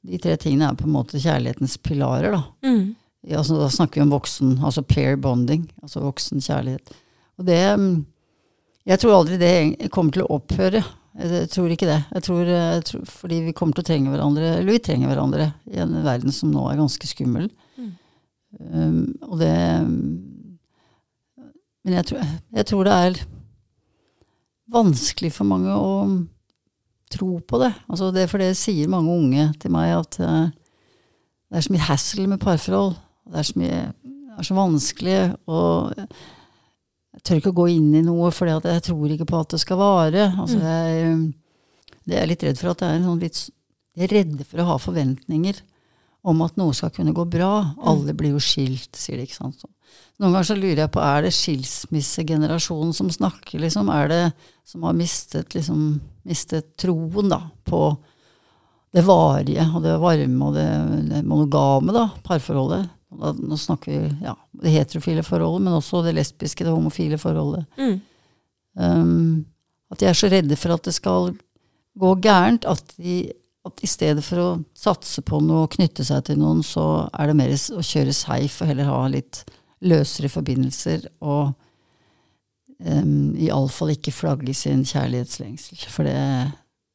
De 0.02 0.18
tre 0.22 0.38
tingene 0.42 0.72
er 0.72 0.78
på 0.80 0.88
en 0.88 0.96
måte 0.96 1.22
kjærlighetens 1.22 1.78
pilarer, 1.86 2.34
da. 2.34 2.42
Mm. 2.66 2.96
Altså, 3.38 3.60
da 3.60 3.68
snakker 3.70 4.02
vi 4.02 4.06
om 4.08 4.16
voksen, 4.16 4.56
altså 4.66 4.82
pair 4.82 5.20
bonding, 5.22 5.68
altså 5.84 6.02
voksen 6.02 6.42
kjærlighet. 6.42 6.94
Og 7.38 7.46
det 7.46 7.62
mm, 7.78 8.06
Jeg 8.90 8.98
tror 8.98 9.14
aldri 9.14 9.38
det 9.38 9.90
kommer 9.94 10.16
til 10.16 10.24
å 10.26 10.40
opphøre. 10.40 10.82
Jeg 11.22 11.50
tror 11.54 11.70
ikke 11.70 11.86
det. 11.86 12.00
Jeg 12.16 12.24
tror, 12.26 12.48
jeg 12.50 12.86
tror, 12.88 13.04
fordi 13.06 13.42
vi 13.46 13.54
kommer 13.54 13.78
til 13.78 13.84
å 13.84 13.90
trenge 13.92 14.10
hverandre, 14.10 14.56
eller 14.58 14.74
vi 14.74 14.82
trenger 14.82 15.12
hverandre, 15.12 15.52
i 15.70 15.78
en 15.84 15.94
verden 16.02 16.34
som 16.34 16.50
nå 16.50 16.64
er 16.72 16.80
ganske 16.80 17.10
skummel. 17.10 17.46
Mm. 17.78 17.92
Um, 18.58 19.04
og 19.28 19.38
det 19.40 19.54
Men 21.82 21.94
jeg 21.98 22.06
tror, 22.10 22.26
jeg 22.58 22.66
tror 22.70 22.90
det 22.90 22.98
er 23.06 23.22
vanskelig 24.70 25.32
for 25.34 25.48
mange 25.50 25.74
å 25.74 25.94
tro 27.12 27.40
på 27.44 27.60
det. 27.60 27.72
Altså 27.90 28.12
det. 28.16 28.28
For 28.32 28.38
det 28.42 28.54
sier 28.60 28.92
mange 28.92 29.12
unge 29.12 29.50
til 29.60 29.74
meg, 29.74 29.94
at 29.98 30.20
uh, 30.24 30.48
det 31.52 31.60
er 31.60 31.66
så 31.66 31.74
mye 31.74 31.88
hassle 31.90 32.28
med 32.32 32.40
parforhold. 32.44 32.96
Det 33.32 33.42
er 33.42 33.50
så 33.50 33.60
mye 33.60 33.82
det 34.32 34.40
er 34.40 34.48
så 34.48 34.56
vanskelig, 34.56 35.16
og 35.52 35.92
jeg 36.00 37.24
tør 37.28 37.40
ikke 37.42 37.52
å 37.52 37.58
gå 37.60 37.66
inn 37.74 37.90
i 38.00 38.02
noe, 38.06 38.30
for 38.32 38.48
jeg 38.48 38.84
tror 38.88 39.12
ikke 39.12 39.28
på 39.28 39.42
at 39.44 39.52
det 39.52 39.60
skal 39.60 39.78
vare. 39.78 40.30
Altså, 40.40 40.58
Mm. 40.58 40.64
jeg, 40.64 41.34
det 42.08 42.16
er 42.16 42.22
jeg 42.24 42.30
litt 42.32 42.46
redd 42.48 42.58
for 42.62 42.72
at 42.72 42.80
det 42.80 42.88
er 42.88 42.96
en 42.96 43.10
sånn 43.10 43.20
litt 43.22 43.42
Jeg 43.98 44.08
er 44.08 44.14
redde 44.16 44.46
for 44.48 44.62
å 44.64 44.66
ha 44.70 44.78
forventninger 44.80 45.60
om 46.22 46.42
at 46.46 46.58
noe 46.60 46.74
skal 46.78 46.92
kunne 46.94 47.16
gå 47.18 47.26
bra. 47.30 47.52
Alle 47.90 48.14
blir 48.18 48.36
jo 48.36 48.42
skilt, 48.44 48.94
sier 48.98 49.18
de, 49.18 49.26
ikke 49.26 49.40
sant. 49.40 49.62
Så 49.64 49.70
noen 50.22 50.36
ganger 50.36 50.50
så 50.52 50.58
lurer 50.58 50.84
jeg 50.84 50.94
på, 50.94 51.02
er 51.02 51.26
det 51.26 51.34
skilsmissegenerasjonen 51.34 52.94
som 52.94 53.10
snakker, 53.10 53.62
liksom? 53.64 53.90
Er 53.90 54.12
det 54.12 54.24
som 54.70 54.86
har 54.86 54.94
mistet, 54.98 55.56
liksom, 55.58 55.86
mistet 56.30 56.76
troen, 56.80 57.32
da, 57.32 57.42
på 57.66 57.88
det 58.94 59.02
varige 59.08 59.66
og 59.72 59.82
det 59.86 59.96
varme 60.04 60.50
og 60.50 60.58
det, 60.60 60.68
det 61.10 61.24
monogame, 61.26 61.96
da, 61.96 62.06
parforholdet? 62.28 62.86
Da, 63.12 63.34
nå 63.34 63.58
snakker 63.60 63.92
vi 63.92 64.28
ja, 64.28 64.36
det 64.62 64.76
heterofile 64.76 65.26
forholdet, 65.26 65.66
men 65.66 65.80
også 65.80 66.04
det 66.06 66.14
lesbiske, 66.20 66.64
det 66.68 66.76
homofile 66.76 67.18
forholdet. 67.20 67.66
Mm. 67.82 67.98
Um, 68.78 69.46
at 69.92 70.00
de 70.00 70.08
er 70.08 70.16
så 70.16 70.30
redde 70.32 70.56
for 70.60 70.78
at 70.78 70.86
det 70.86 70.94
skal 70.96 71.34
gå 72.00 72.14
gærent, 72.24 72.70
at, 72.70 72.94
de, 73.02 73.34
at 73.68 73.84
i 73.86 73.90
stedet 73.90 74.24
for 74.26 74.42
å 74.42 74.50
satse 74.78 75.22
på 75.26 75.40
noe 75.44 75.66
og 75.68 75.76
knytte 75.76 76.06
seg 76.08 76.24
til 76.26 76.40
noen, 76.42 76.64
så 76.66 77.08
er 77.14 77.30
det 77.30 77.38
mer 77.38 77.52
å 77.54 77.84
kjøre 77.86 78.16
safe 78.16 78.64
og 78.64 78.72
heller 78.72 78.90
ha 78.90 79.02
litt 79.14 79.44
løsere 79.86 80.30
forbindelser 80.30 81.06
og 81.22 81.52
um, 82.86 83.36
iallfall 83.38 83.94
ikke 83.94 84.14
flagge 84.14 84.54
sin 84.58 84.82
kjærlighetslengsel. 84.86 85.78
For 85.94 86.10
det, 86.10 86.18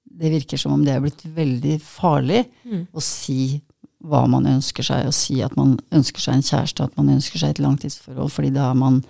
det 0.06 0.32
virker 0.34 0.58
som 0.58 0.74
om 0.74 0.82
det 0.86 0.96
er 0.96 1.04
blitt 1.06 1.22
veldig 1.36 1.78
farlig 1.82 2.44
Mm. 2.66 2.86
å 2.90 3.02
si 3.02 3.62
hva 4.06 4.24
man 4.30 4.46
ønsker 4.46 4.82
seg, 4.86 5.06
og 5.06 5.14
si 5.14 5.40
at 5.42 5.54
man 5.58 5.76
ønsker 5.94 6.20
seg 6.22 6.34
en 6.34 6.44
kjæreste, 6.46 6.84
at 6.84 6.98
man 6.98 7.14
ønsker 7.14 7.38
seg 7.42 7.54
et 7.54 7.62
langtidsforhold, 7.62 8.30
fordi 8.30 8.50
da 8.54 8.72
man 8.74 9.00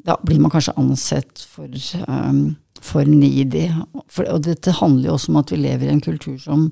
da 0.00 0.16
blir 0.24 0.40
man 0.40 0.50
kanskje 0.52 0.72
ansett 0.80 1.42
for, 1.44 1.68
um, 2.08 2.56
for 2.84 3.08
needy. 3.08 3.66
For, 4.10 4.28
og 4.32 4.44
dette 4.46 4.74
handler 4.80 5.10
jo 5.10 5.16
også 5.18 5.32
om 5.32 5.40
at 5.42 5.52
vi 5.52 5.60
lever 5.60 5.88
i 5.88 5.94
en 5.94 6.04
kultur 6.04 6.38
som 6.40 6.68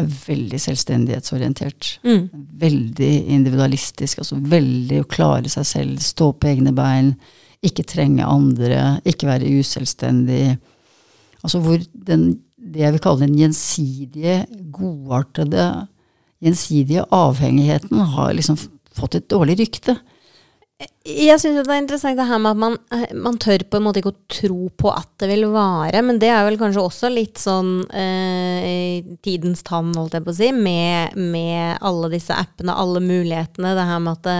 er 0.00 0.08
veldig 0.08 0.60
selvstendighetsorientert. 0.62 1.96
Mm. 2.06 2.26
Veldig 2.62 3.12
individualistisk, 3.36 4.22
altså 4.22 4.38
veldig 4.40 5.02
å 5.02 5.08
klare 5.10 5.52
seg 5.52 5.68
selv, 5.68 6.02
stå 6.04 6.32
på 6.32 6.52
egne 6.52 6.72
bein, 6.76 7.14
ikke 7.62 7.86
trenge 7.86 8.26
andre, 8.26 8.98
ikke 9.08 9.28
være 9.28 9.50
uselvstendig. 9.60 10.56
Altså 11.42 11.60
hvor 11.62 11.82
den, 11.92 12.40
det 12.56 12.84
jeg 12.84 12.94
vil 12.96 13.04
kalle 13.04 13.26
den 13.26 13.36
gjensidige, 13.38 14.38
godartede, 14.74 15.68
gjensidige 16.42 17.04
avhengigheten 17.14 18.00
har 18.16 18.32
liksom 18.34 18.58
fått 18.96 19.18
et 19.18 19.28
dårlig 19.30 19.60
rykte. 19.60 19.96
Jeg 21.02 21.40
syns 21.42 21.64
det 21.66 21.72
er 21.72 21.80
interessant 21.80 22.14
det 22.14 22.28
her 22.28 22.38
med 22.38 22.52
at 22.52 22.58
man, 22.62 22.76
man 23.24 23.38
tør 23.42 23.64
på 23.66 23.78
en 23.78 23.82
måte 23.88 23.98
ikke 23.98 24.12
å 24.12 24.20
tro 24.30 24.68
på 24.78 24.90
at 24.94 25.08
det 25.18 25.26
vil 25.32 25.48
vare, 25.50 25.98
men 26.06 26.20
det 26.22 26.28
er 26.30 26.44
vel 26.46 26.58
kanskje 26.60 26.84
også 26.84 27.08
litt 27.10 27.40
sånn 27.42 27.80
eh, 27.90 29.02
tidens 29.26 29.64
tann, 29.66 29.90
holdt 29.98 30.14
jeg 30.14 30.22
på 30.22 30.30
å 30.30 30.36
si, 30.36 30.50
med, 30.54 31.16
med, 31.18 31.80
alle 31.82 32.10
disse 32.12 32.36
appene, 32.36 32.76
alle 32.78 33.02
mulighetene. 33.02 33.72
Det 33.74 33.86
her 33.88 34.02
med 34.04 34.20
at 34.20 34.28
det, 34.28 34.36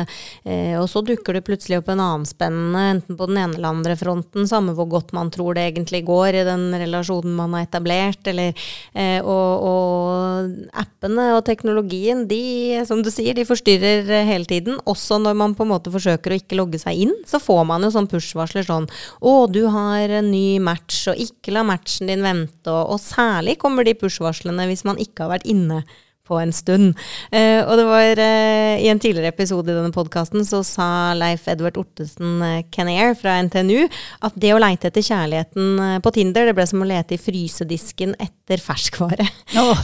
eh, 0.46 0.76
Og 0.78 0.86
så 0.92 1.02
dukker 1.02 1.34
det 1.34 1.42
plutselig 1.48 1.80
opp 1.80 1.90
en 1.90 2.04
annen 2.04 2.28
spennende, 2.30 2.84
enten 2.94 3.18
på 3.18 3.26
den 3.30 3.42
ene 3.42 3.58
eller 3.58 3.72
andre 3.72 3.98
fronten, 3.98 4.46
samme 4.46 4.76
hvor 4.78 4.86
godt 4.92 5.10
man 5.18 5.34
tror 5.34 5.58
det 5.58 5.66
egentlig 5.72 6.04
går 6.06 6.40
i 6.44 6.46
den 6.46 6.68
relasjonen 6.84 7.34
man 7.40 7.58
har 7.58 7.66
etablert, 7.66 8.22
eller 8.30 8.54
eh, 8.94 9.18
og, 9.18 9.66
og, 9.66 10.54
appene 10.78 11.32
og 11.34 11.42
teknologien, 11.50 12.22
de, 12.30 12.84
som 12.86 13.02
du 13.02 13.10
sier, 13.10 13.34
de 13.34 13.48
forstyrrer 13.50 14.06
hele 14.30 14.46
tiden, 14.46 14.78
også 14.86 15.18
når 15.26 15.42
man 15.42 15.58
på 15.58 15.66
en 15.66 15.74
måte 15.74 15.90
forsøker 15.90 16.30
å 16.30 16.38
ikke 16.38 16.51
ikke 16.52 16.60
logge 16.60 16.80
seg 16.82 17.00
inn, 17.06 17.16
så 17.28 17.40
får 17.42 17.64
man 17.68 17.86
jo 17.86 17.92
sånn 17.94 18.10
push-varsler 18.10 18.68
sånn 18.68 18.88
Å, 19.24 19.34
du 19.48 19.64
har 19.72 20.12
en 20.20 20.30
ny 20.32 20.60
match, 20.62 21.06
og 21.10 21.20
ikke 21.20 21.56
la 21.56 21.64
matchen 21.66 22.12
din 22.12 22.24
vente. 22.24 22.68
Og, 22.68 22.94
og 22.94 23.02
særlig 23.02 23.58
kommer 23.62 23.86
de 23.88 23.96
push-varslene 23.98 24.68
hvis 24.68 24.84
man 24.88 25.00
ikke 25.00 25.26
har 25.26 25.38
vært 25.38 25.48
inne 25.48 25.82
på 26.22 26.38
en 26.38 26.52
stund. 26.54 26.94
Uh, 27.34 27.60
og 27.66 27.72
det 27.80 27.86
var 27.88 28.20
uh, 28.22 28.74
I 28.78 28.86
en 28.92 29.00
tidligere 29.02 29.32
episode 29.32 29.66
i 29.66 29.74
denne 29.74 29.92
podkasten 29.94 30.46
så 30.46 30.62
sa 30.66 30.86
Leif 31.18 31.48
Edvard 31.50 31.76
Ortesen 31.80 32.38
uh, 32.38 32.62
Kenair 32.72 33.16
fra 33.18 33.40
NTNU 33.42 33.88
at 34.22 34.38
det 34.38 34.54
å 34.54 34.60
leite 34.62 34.88
etter 34.88 35.02
kjærligheten 35.02 36.00
på 36.04 36.14
Tinder, 36.14 36.46
det 36.46 36.54
ble 36.56 36.66
som 36.70 36.84
å 36.84 36.88
lete 36.88 37.16
i 37.16 37.20
frysedisken 37.20 38.14
etter 38.22 38.62
ferskvare. 38.62 39.26
Oh. 39.58 39.82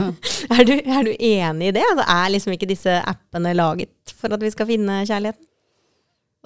er, 0.56 0.66
du, 0.66 0.74
er, 0.82 1.06
du, 1.06 1.14
enig 1.14 1.70
i 1.70 1.76
det? 1.78 1.86
Altså, 1.86 2.08
er 2.16 2.32
liksom 2.34 2.56
ikke 2.56 2.70
disse 2.74 2.98
appene 3.06 3.54
laget 3.56 4.16
for 4.16 4.34
at 4.34 4.42
vi 4.42 4.52
skal 4.52 4.68
finne 4.68 5.04
kjærligheten? 5.06 5.45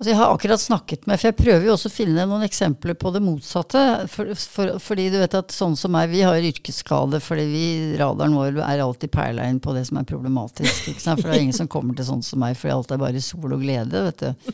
Altså 0.01 0.15
jeg 0.15 0.17
har 0.17 0.31
akkurat 0.33 0.63
snakket 0.63 1.03
med 1.05 1.21
For 1.21 1.29
jeg 1.29 1.37
prøver 1.37 1.67
jo 1.67 1.75
også 1.75 1.91
å 1.91 1.93
finne 1.93 2.25
noen 2.25 2.47
eksempler 2.47 2.97
på 2.97 3.11
det 3.13 3.21
motsatte. 3.21 3.83
For, 4.09 4.31
for, 4.33 4.79
fordi 4.81 5.11
du 5.13 5.19
vet 5.21 5.37
at 5.37 5.53
sånn 5.53 5.77
som 5.77 5.93
meg, 5.93 6.09
vi 6.09 6.23
har 6.25 6.41
yrkesskade 6.41 7.21
fordi 7.21 7.45
vi, 7.51 7.65
radaren 8.01 8.39
vår 8.39 8.63
er 8.65 8.81
alltid 8.81 9.13
perla 9.13 9.45
inn 9.53 9.61
på 9.61 9.75
det 9.77 9.85
som 9.91 10.01
er 10.01 10.09
problematisk. 10.09 10.89
For 11.05 11.21
det 11.21 11.35
er 11.35 11.45
ingen 11.45 11.59
som 11.59 11.69
kommer 11.69 11.99
til 11.99 12.09
sånn 12.09 12.25
som 12.25 12.41
meg 12.41 12.57
fordi 12.57 12.79
alt 12.79 12.97
er 12.97 13.03
bare 13.03 13.21
sol 13.25 13.53
og 13.53 13.61
glede. 13.61 14.07
vet 14.09 14.25
du. 14.25 14.49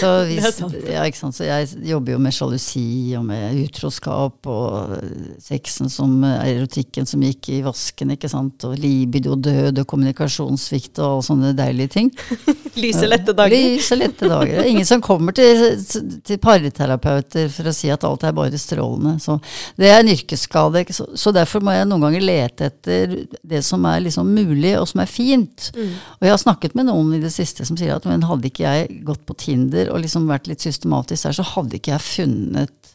Så, 0.00 0.10
hvis, 0.28 0.60
ja, 0.88 1.04
så, 1.12 1.46
jeg 1.46 1.68
jobber 1.88 2.16
jo 2.16 2.22
med 2.22 2.36
sjalusi 2.36 2.86
og 3.18 3.26
med 3.28 3.58
utroskap 3.62 4.50
og 4.50 4.96
sexen 5.42 5.90
som 5.92 6.22
erotikken 6.24 7.08
som 7.08 7.22
gikk 7.26 7.50
i 7.52 7.60
vasken, 7.64 8.14
ikke 8.16 8.30
sant. 8.30 8.66
Og 8.68 8.76
libido, 8.80 9.36
død 9.36 9.82
og 9.82 9.88
kommunikasjonssvikt 9.90 11.00
og 11.02 11.08
alle 11.08 11.26
sånne 11.28 11.54
deilige 11.58 11.94
ting. 11.98 12.12
Lyse, 12.82 13.04
lette 13.08 13.34
dager. 13.36 13.52
Lyse, 13.52 13.98
lette 13.98 14.28
dager. 14.28 14.54
Det 14.56 14.64
er 14.64 14.70
ingen 14.70 14.88
som 14.88 15.02
kommer 15.04 15.36
til, 15.36 15.76
til 16.24 16.40
parterapeuter 16.42 17.50
for 17.52 17.68
å 17.68 17.74
si 17.76 17.90
at 17.92 18.06
alt 18.08 18.24
er 18.24 18.36
bare 18.36 18.60
strålende. 18.60 19.18
Så 19.22 19.38
det 19.80 19.90
er 19.90 20.00
en 20.00 20.12
yrkesskade. 20.12 20.84
Så, 20.94 21.08
så, 21.18 21.32
derfor 21.34 21.64
må 21.64 21.74
jeg 21.74 21.88
noen 21.88 22.06
ganger 22.06 22.24
lete 22.24 22.70
etter 22.70 23.16
det 23.42 23.62
som 23.66 23.84
er 23.88 24.02
liksom 24.06 24.30
mulig, 24.32 24.74
og 24.80 24.88
som 24.90 25.02
er 25.04 25.10
fint. 25.10 25.70
Mm. 25.76 25.92
Og 26.18 26.26
jeg 26.28 26.34
har 26.34 26.42
snakket 26.42 26.76
med 26.78 26.88
noen 26.88 27.12
i 27.16 27.22
det 27.22 27.32
siste 27.34 27.66
som 27.68 27.78
sier 27.78 27.96
at 27.96 28.06
men 28.08 28.26
hadde 28.28 28.48
ikke 28.48 28.64
jeg 28.66 29.02
gått 29.06 29.24
på 29.28 29.36
Tinder 29.38 29.81
steder 29.82 29.94
og 29.94 30.02
liksom 30.04 30.28
vært 30.30 30.48
litt 30.50 30.64
systematisk 30.64 31.28
der, 31.28 31.36
så 31.36 31.46
hadde 31.54 31.78
ikke 31.78 31.94
jeg 31.96 32.06
funnet 32.06 32.92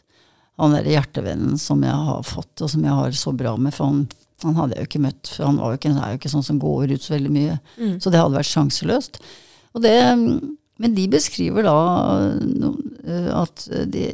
han 0.58 0.74
derre 0.74 0.90
hjertevennen 0.90 1.58
som 1.60 1.82
jeg 1.86 1.94
har 1.94 2.24
fått, 2.26 2.64
og 2.64 2.70
som 2.72 2.82
jeg 2.82 2.94
har 3.00 3.12
så 3.14 3.32
bra 3.36 3.52
med. 3.56 3.74
For 3.76 3.86
han, 3.86 4.00
han 4.42 4.56
hadde 4.58 4.74
jeg 4.74 4.82
jo 4.82 4.88
ikke 4.90 5.02
møtt. 5.04 5.30
For 5.30 5.46
han, 5.46 5.60
ikke, 5.76 5.92
er 5.94 6.14
jo 6.14 6.18
ikke 6.18 6.32
sånn 6.32 6.46
som 6.46 6.58
går 6.62 6.94
ut 6.96 7.04
så 7.04 7.14
veldig 7.14 7.34
mye. 7.34 7.58
Mm. 7.78 7.92
Så 8.02 8.10
det 8.10 8.18
hadde 8.18 8.34
vært 8.34 8.50
sjanseløst. 8.50 9.20
Og 9.78 9.84
det, 9.84 9.94
men 10.82 10.96
de 10.96 11.04
beskriver 11.12 11.68
da 11.68 11.76
no, 12.42 12.72
at 13.38 13.68
de, 13.86 14.08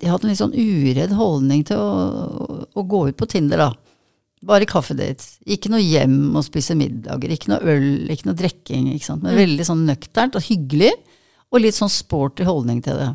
de 0.00 0.08
hadde 0.08 0.24
en 0.24 0.32
litt 0.32 0.40
sånn 0.40 0.56
uredd 0.56 1.12
holdning 1.18 1.66
til 1.68 1.82
å, 1.84 2.64
å 2.72 2.86
gå 2.88 3.04
ut 3.10 3.20
på 3.20 3.28
Tinder, 3.28 3.66
da. 3.66 3.68
Bare 4.48 4.70
kaffedates. 4.70 5.34
Ikke 5.50 5.68
noe 5.68 5.82
hjem 5.82 6.30
og 6.38 6.46
spise 6.46 6.78
middager. 6.78 7.34
Ikke 7.34 7.52
noe 7.52 7.74
øl, 7.74 8.08
ikke 8.08 8.30
noe 8.30 8.40
drikking. 8.40 8.88
Men 8.88 9.20
mm. 9.20 9.38
veldig 9.42 9.68
sånn 9.68 9.84
nøkternt 9.84 10.40
og 10.40 10.48
hyggelig 10.48 10.94
og 11.48 11.62
litt 11.62 11.76
sånn 11.78 11.92
sporty 11.92 12.46
holdning 12.48 12.82
til 12.84 12.98
det. 13.00 13.08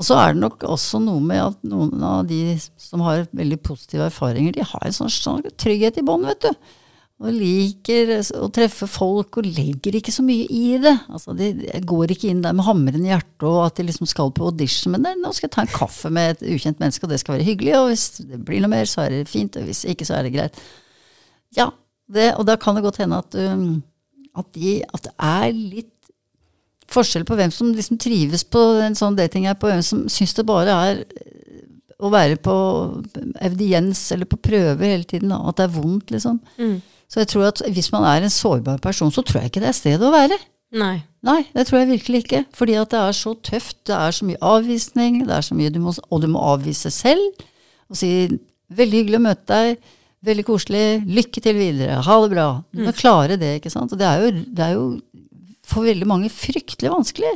Og 0.00 0.06
så 0.08 0.16
er 0.16 0.32
det 0.32 0.40
nok 0.40 0.62
også 0.64 0.98
noe 1.04 1.20
med 1.20 1.42
at 1.44 1.64
noen 1.68 2.00
av 2.04 2.22
de 2.28 2.56
som 2.80 3.02
har 3.04 3.26
veldig 3.36 3.58
positive 3.60 4.06
erfaringer, 4.08 4.54
de 4.56 4.64
har 4.64 4.86
en 4.86 4.96
sånn, 4.96 5.12
sånn 5.12 5.44
trygghet 5.60 6.00
i 6.00 6.04
bånn, 6.06 6.24
vet 6.24 6.46
du. 6.46 6.76
Og 7.20 7.34
liker 7.36 8.14
å 8.40 8.46
treffe 8.48 8.86
folk 8.88 9.36
og 9.36 9.48
legger 9.58 9.98
ikke 9.98 10.14
så 10.14 10.24
mye 10.24 10.46
i 10.48 10.78
det. 10.80 10.94
Altså, 11.12 11.34
De 11.36 11.50
går 11.84 12.14
ikke 12.14 12.30
inn 12.32 12.40
der 12.40 12.56
med 12.56 12.64
hammeren 12.64 13.04
i 13.04 13.12
hjertet 13.12 13.44
og 13.44 13.58
at 13.66 13.76
de 13.76 13.84
liksom 13.90 14.08
skal 14.08 14.32
på 14.32 14.48
audition, 14.48 14.94
men 14.94 15.04
det, 15.04 15.12
nå 15.20 15.34
skal 15.36 15.50
jeg 15.50 15.54
ta 15.58 15.66
en 15.66 15.74
kaffe 15.74 16.08
med 16.16 16.32
et 16.32 16.46
ukjent 16.56 16.80
menneske, 16.80 17.04
og 17.04 17.12
det 17.12 17.20
skal 17.20 17.36
være 17.36 17.48
hyggelig. 17.50 17.76
Og 17.76 17.90
hvis 17.90 18.06
det 18.24 18.40
blir 18.48 18.64
noe 18.64 18.72
mer, 18.72 18.88
så 18.88 19.04
er 19.04 19.18
det 19.18 19.28
fint, 19.28 19.60
og 19.60 19.68
hvis 19.68 19.84
ikke, 19.84 20.08
så 20.08 20.16
er 20.16 20.24
det 20.24 20.32
greit. 20.38 20.64
Ja, 21.60 21.68
det, 22.08 22.32
og 22.40 22.48
da 22.48 22.56
kan 22.56 22.78
det 22.78 22.86
godt 22.88 23.02
hende 23.04 23.20
at, 23.20 23.36
um, 23.36 23.82
at, 24.32 24.48
de, 24.56 24.78
at 24.88 25.10
det 25.10 25.12
er 25.20 25.52
litt 25.52 25.92
forskjell 26.90 27.26
på 27.28 27.36
hvem 27.38 27.52
som 27.54 27.72
liksom 27.74 27.98
trives 28.02 28.44
på 28.44 28.62
en 28.84 28.96
sånn 28.98 29.18
datingapp, 29.18 29.62
og 29.62 29.72
hvem 29.72 29.82
som 29.86 30.06
syns 30.10 30.34
det 30.36 30.46
bare 30.48 30.76
er 30.88 31.02
eh, 31.04 31.64
å 32.00 32.10
være 32.12 32.38
på 32.40 32.54
audiens 33.44 34.06
eller 34.14 34.28
på 34.28 34.40
prøve 34.40 34.88
hele 34.88 35.04
tiden, 35.04 35.34
at 35.36 35.58
det 35.58 35.66
er 35.66 35.74
vondt, 35.74 36.14
liksom. 36.14 36.40
Mm. 36.56 36.78
Så 37.10 37.20
jeg 37.20 37.30
tror 37.32 37.50
at 37.50 37.60
hvis 37.74 37.90
man 37.92 38.06
er 38.06 38.24
en 38.24 38.32
sårbar 38.32 38.78
person, 38.82 39.10
så 39.12 39.24
tror 39.26 39.42
jeg 39.42 39.50
ikke 39.50 39.62
det 39.64 39.72
er 39.72 39.76
stedet 39.76 40.06
å 40.06 40.14
være. 40.14 40.38
Nei. 40.78 41.00
Nei, 41.26 41.40
det 41.52 41.66
tror 41.68 41.80
jeg 41.80 41.90
virkelig 41.90 42.22
ikke. 42.24 42.44
Fordi 42.56 42.76
at 42.78 42.92
det 42.92 43.00
er 43.00 43.16
så 43.18 43.34
tøft, 43.44 43.80
det 43.90 43.96
er 43.96 44.14
så 44.14 44.26
mye 44.28 44.40
avvisning, 44.52 45.24
det 45.26 45.34
er 45.36 45.44
så 45.44 45.56
mye 45.58 45.72
du 45.74 45.80
må, 45.82 45.92
og 45.92 46.22
du 46.22 46.28
må 46.30 46.42
avvise 46.52 46.92
selv. 46.94 47.42
Og 47.90 47.98
si 47.98 48.12
'veldig 48.70 49.00
hyggelig 49.02 49.18
å 49.18 49.26
møte 49.26 49.46
deg', 49.50 49.80
'veldig 50.22 50.44
koselig', 50.46 51.02
'lykke 51.10 51.40
til 51.42 51.56
videre', 51.58 52.02
'ha 52.06 52.16
det 52.22 52.30
bra'. 52.30 52.62
Du 52.72 52.82
må 52.84 52.92
mm. 52.94 52.98
klare 53.02 53.36
det, 53.36 53.56
ikke 53.58 53.72
sant. 53.74 53.92
Og 53.92 53.98
det 53.98 54.06
er 54.06 54.22
jo, 54.22 54.30
det 54.46 54.64
er 54.64 54.72
jo 54.78 55.00
for 55.70 55.86
veldig 55.88 56.08
mange 56.08 56.30
fryktelig 56.32 56.92
vanskelig. 56.92 57.32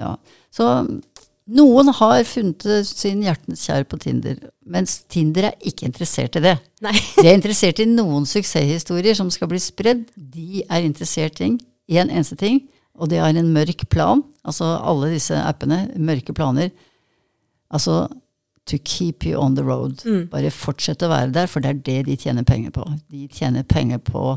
Ja. 0.00 0.16
Så 0.52 0.68
noen 1.52 1.90
har 1.98 2.22
funnet 2.28 2.66
sin 2.86 3.22
hjertens 3.24 3.64
kjær 3.66 3.86
på 3.90 3.98
Tinder, 4.02 4.38
mens 4.62 5.00
Tinder 5.10 5.50
er 5.50 5.66
ikke 5.66 5.88
interessert 5.88 6.38
i 6.38 6.44
det. 6.44 6.54
Nei. 6.84 6.94
De 7.18 7.26
er 7.26 7.36
interessert 7.36 7.82
i 7.82 7.88
noen 7.90 8.26
suksesshistorier 8.28 9.18
som 9.18 9.30
skal 9.34 9.50
bli 9.50 9.60
spredd. 9.62 10.06
De 10.14 10.62
er 10.62 10.86
interessert 10.86 11.42
i 11.42 11.50
én 11.52 12.06
eneste 12.06 12.38
ting, 12.40 12.62
og 12.94 13.10
det 13.10 13.18
er 13.18 13.34
en 13.34 13.52
mørk 13.54 13.88
plan. 13.90 14.22
Altså 14.46 14.68
alle 14.78 15.12
disse 15.16 15.36
appene, 15.38 15.86
mørke 15.98 16.34
planer. 16.36 16.70
Altså 17.72 18.06
to 18.66 18.78
keep 18.78 19.26
you 19.26 19.40
on 19.40 19.56
the 19.56 19.64
road. 19.66 20.02
Mm. 20.06 20.28
Bare 20.30 20.50
fortsett 20.54 21.02
å 21.02 21.10
være 21.10 21.32
der, 21.34 21.50
for 21.50 21.64
det 21.64 21.72
er 21.72 21.82
det 21.82 22.00
de 22.06 22.16
tjener 22.16 22.46
penger 22.46 22.74
på. 22.74 22.86
De 23.10 23.26
tjener 23.32 23.66
penger 23.66 23.98
på 24.06 24.36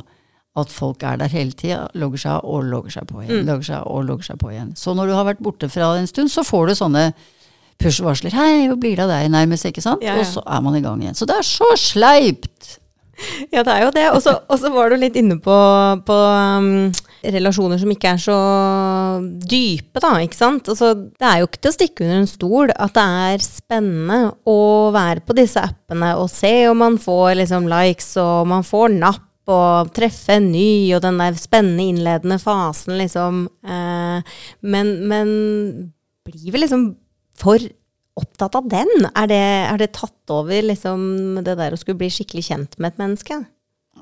at 0.56 0.72
folk 0.72 1.04
er 1.04 1.20
der 1.20 1.32
hele 1.32 1.52
tida, 1.52 1.82
logger 2.00 2.22
seg 2.22 2.38
av 2.38 2.46
og 2.48 2.68
logger 2.70 2.96
seg 2.96 3.08
på 3.10 3.22
igjen. 3.24 3.42
Mm. 3.42 3.48
logger 3.50 3.70
seg 3.70 3.88
og 3.92 4.06
logger 4.08 4.30
seg 4.30 4.40
på 4.40 4.54
igjen. 4.54 4.72
Så 4.80 4.96
når 4.96 5.12
du 5.12 5.16
har 5.18 5.28
vært 5.28 5.44
borte 5.44 5.70
fra 5.72 5.92
en 6.00 6.08
stund, 6.08 6.32
så 6.32 6.46
får 6.48 6.72
du 6.72 6.78
sånne 6.80 7.04
push-varsler. 7.82 8.32
'Hei, 8.32 8.68
hvor 8.70 8.80
blir 8.80 8.96
det 8.96 9.04
av 9.04 9.12
deg?' 9.12 9.32
nærmest, 9.34 9.68
ikke 9.68 9.84
sant? 9.84 10.04
Ja, 10.04 10.16
ja. 10.16 10.24
Og 10.24 10.32
så 10.32 10.44
er 10.48 10.64
man 10.64 10.78
i 10.78 10.84
gang 10.84 11.02
igjen. 11.04 11.18
Så 11.18 11.28
det 11.28 11.36
er 11.36 11.48
så 11.48 11.68
sleipt! 11.76 12.80
Ja, 13.54 13.64
det 13.64 13.72
er 13.72 13.84
jo 13.86 13.92
det. 13.96 14.06
Og 14.12 14.60
så 14.60 14.70
var 14.74 14.90
du 14.92 14.98
litt 15.00 15.16
inne 15.16 15.38
på, 15.40 15.56
på 16.04 16.16
um, 16.60 16.92
relasjoner 17.24 17.80
som 17.80 17.92
ikke 17.94 18.12
er 18.16 18.22
så 18.22 18.40
dype, 19.40 20.02
da. 20.04 20.18
ikke 20.24 20.36
sant? 20.36 20.68
Altså, 20.72 20.94
det 20.96 21.30
er 21.30 21.40
jo 21.42 21.50
ikke 21.50 21.62
til 21.64 21.72
å 21.72 21.76
stikke 21.78 22.06
under 22.06 22.20
en 22.22 22.28
stol 22.28 22.74
at 22.76 22.98
det 22.98 23.06
er 23.30 23.46
spennende 23.46 24.20
å 24.44 24.58
være 24.96 25.24
på 25.26 25.38
disse 25.38 25.64
appene 25.64 26.12
og 26.20 26.28
se 26.34 26.54
om 26.68 26.84
man 26.84 27.00
får 27.02 27.38
liksom 27.42 27.70
likes 27.72 28.12
og 28.22 28.52
man 28.52 28.68
får 28.68 28.98
napp 28.98 29.24
og 29.52 29.92
treffe 29.94 30.40
en 30.40 30.52
ny, 30.52 30.94
og 30.96 31.04
den 31.06 31.20
der 31.22 31.38
spennende 31.38 31.86
innledende 31.92 32.40
fasen, 32.42 32.98
liksom. 32.98 33.46
Eh, 33.62 34.38
men, 34.66 34.94
men 35.10 35.34
blir 36.26 36.54
vi 36.54 36.62
liksom 36.64 36.88
for 37.38 37.62
opptatt 38.16 38.56
av 38.58 38.70
den? 38.72 38.90
Er 39.12 39.30
det, 39.30 39.44
er 39.70 39.82
det, 39.82 39.92
tatt 39.98 40.34
over, 40.34 40.66
liksom, 40.66 41.42
det 41.46 41.58
der 41.60 41.76
å 41.76 41.80
skulle 41.80 42.00
bli 42.00 42.10
skikkelig 42.14 42.48
kjent 42.50 42.78
med 42.80 42.94
et 42.94 43.04
menneske? 43.04 43.40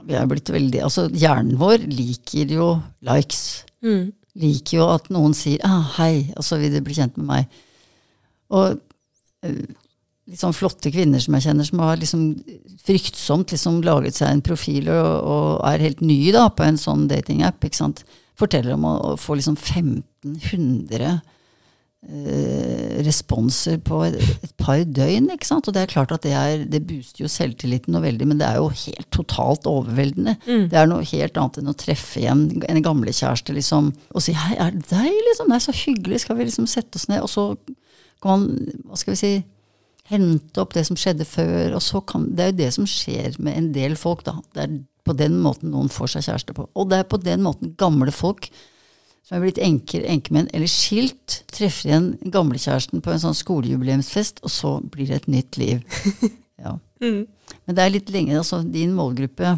Vi 0.03 0.17
er 0.19 0.27
blitt 0.27 0.50
veldig 0.51 0.81
Altså, 0.83 1.07
hjernen 1.09 1.55
vår 1.59 1.85
liker 1.88 2.51
jo 2.51 2.73
likes. 3.07 3.63
Mm. 3.85 4.12
Liker 4.39 4.77
jo 4.79 4.89
at 4.95 5.07
noen 5.13 5.35
sier 5.38 5.62
ah, 5.67 5.85
'hei', 5.97 6.33
og 6.38 6.45
så 6.45 6.59
vil 6.62 6.73
de 6.73 6.83
bli 6.83 6.97
kjent 6.97 7.19
med 7.19 7.29
meg. 7.29 7.62
Og 8.53 8.79
eh, 9.45 9.63
litt 10.29 10.39
sånn 10.39 10.55
flotte 10.55 10.91
kvinner 10.93 11.21
som 11.23 11.35
jeg 11.37 11.47
kjenner, 11.49 11.67
som 11.67 11.83
har 11.83 11.99
liksom 11.99 12.23
fryktsomt 12.83 13.51
liksom 13.53 13.81
laget 13.83 14.19
seg 14.19 14.31
en 14.31 14.45
profil 14.45 14.89
og, 14.93 15.11
og 15.27 15.47
er 15.67 15.83
helt 15.89 16.03
ny 16.03 16.19
da, 16.35 16.47
på 16.53 16.65
en 16.67 16.79
sånn 16.79 17.07
datingapp. 17.11 17.59
ikke 17.63 17.81
sant? 17.81 18.03
Forteller 18.39 18.77
om 18.77 18.87
å, 18.87 18.95
å 19.11 19.13
få 19.19 19.35
liksom 19.37 19.57
1500 19.59 21.11
eh, 22.07 23.03
responser 23.03 23.77
på 23.83 23.99
et, 24.07 24.15
et 24.47 24.55
par 24.59 24.79
døgn. 24.87 25.27
ikke 25.35 25.49
sant? 25.49 25.67
Og 25.67 25.75
det 25.75 25.83
er 25.83 25.91
klart 25.91 26.15
at 26.15 26.23
det, 26.23 26.33
er, 26.39 26.63
det 26.71 26.85
booster 26.87 27.25
jo 27.25 27.31
selvtilliten 27.31 27.91
noe 27.93 28.05
veldig, 28.07 28.29
men 28.31 28.39
det 28.39 28.47
er 28.47 28.61
jo 28.63 28.71
helt 28.71 29.11
totalt 29.13 29.67
overveldende. 29.69 30.37
Det 30.71 30.79
er 30.79 30.87
noe 30.89 31.03
helt 31.11 31.35
annet 31.39 31.59
enn 31.59 31.73
å 31.73 31.77
treffe 31.83 32.23
igjen 32.23 32.47
en 32.63 32.85
gamlekjæreste 32.85 33.59
liksom, 33.59 33.91
og 34.15 34.23
si 34.23 34.39
'hei, 34.39 34.55
er 34.55 34.71
det 34.71 34.87
deg', 34.87 35.23
liksom? 35.29 35.51
Det 35.51 35.59
er 35.59 35.67
så 35.67 35.79
hyggelig, 35.83 36.23
skal 36.23 36.39
vi 36.39 36.47
liksom 36.47 36.71
sette 36.71 36.95
oss 36.95 37.09
ned? 37.11 37.27
Og 37.27 37.31
så 37.31 37.51
kan 38.23 38.39
man, 38.39 38.71
hva 38.87 38.95
skal 38.95 39.17
vi 39.17 39.19
si 39.19 39.33
hente 40.12 40.60
opp 40.62 40.74
det 40.75 40.86
som 40.88 40.98
skjedde 41.00 41.25
før. 41.25 41.75
og 41.77 41.81
så 41.81 42.01
kan, 42.05 42.27
Det 42.36 42.43
er 42.43 42.51
jo 42.51 42.57
det 42.63 42.72
som 42.75 42.86
skjer 42.89 43.39
med 43.39 43.57
en 43.57 43.72
del 43.75 43.95
folk. 43.95 44.24
da. 44.24 44.36
Det 44.53 44.63
er 44.63 44.77
på 45.03 45.15
den 45.19 45.39
måten 45.43 45.72
noen 45.72 45.89
får 45.91 46.13
seg 46.15 46.24
kjæreste 46.29 46.53
på. 46.55 46.67
Og 46.75 46.89
det 46.89 47.00
er 47.00 47.03
på 47.12 47.17
den 47.24 47.41
måten 47.43 47.74
gamle 47.77 48.12
folk 48.12 48.50
som 49.24 49.38
er 49.38 49.41
blitt 49.45 49.60
enker, 49.63 50.03
enkemenn 50.07 50.50
eller 50.53 50.67
skilt, 50.67 51.43
treffer 51.51 51.89
igjen 51.89 52.07
gamlekjæresten 52.31 53.01
på 53.03 53.12
en 53.13 53.19
sånn 53.24 53.36
skolejubileumsfest, 53.39 54.41
og 54.43 54.51
så 54.51 54.72
blir 54.83 55.07
det 55.07 55.22
et 55.24 55.27
nytt 55.27 55.57
liv. 55.57 55.83
Ja. 56.63 56.77
Men 57.01 57.75
det 57.75 57.81
er 57.83 57.89
litt 57.91 58.10
lenge. 58.13 58.38
altså 58.38 58.62
Din 58.63 58.93
målgruppe 58.95 59.57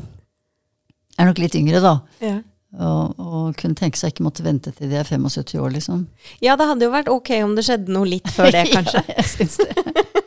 er 1.20 1.28
nok 1.28 1.38
litt 1.38 1.54
yngre, 1.60 1.78
da. 1.84 1.92
Ja. 2.24 2.40
Og, 2.82 3.20
og 3.22 3.52
kunne 3.60 3.78
tenke 3.78 4.00
seg 4.00 4.14
ikke 4.16 4.26
måtte 4.26 4.42
vente 4.44 4.72
til 4.74 4.90
de 4.90 4.98
er 4.98 5.06
75 5.06 5.54
år, 5.62 5.70
liksom. 5.76 6.08
ja, 6.42 6.56
det 6.58 6.66
hadde 6.66 6.88
jo 6.88 6.92
vært 6.96 7.12
ok 7.14 7.30
om 7.46 7.54
det 7.56 7.68
skjedde 7.68 7.94
noe 7.94 8.10
litt 8.10 8.32
før 8.34 8.50
det, 8.56 8.64
kanskje. 8.74 9.04
ja, 9.06 9.20
jeg 9.20 9.30
synes 9.36 9.58
det. 9.62 9.76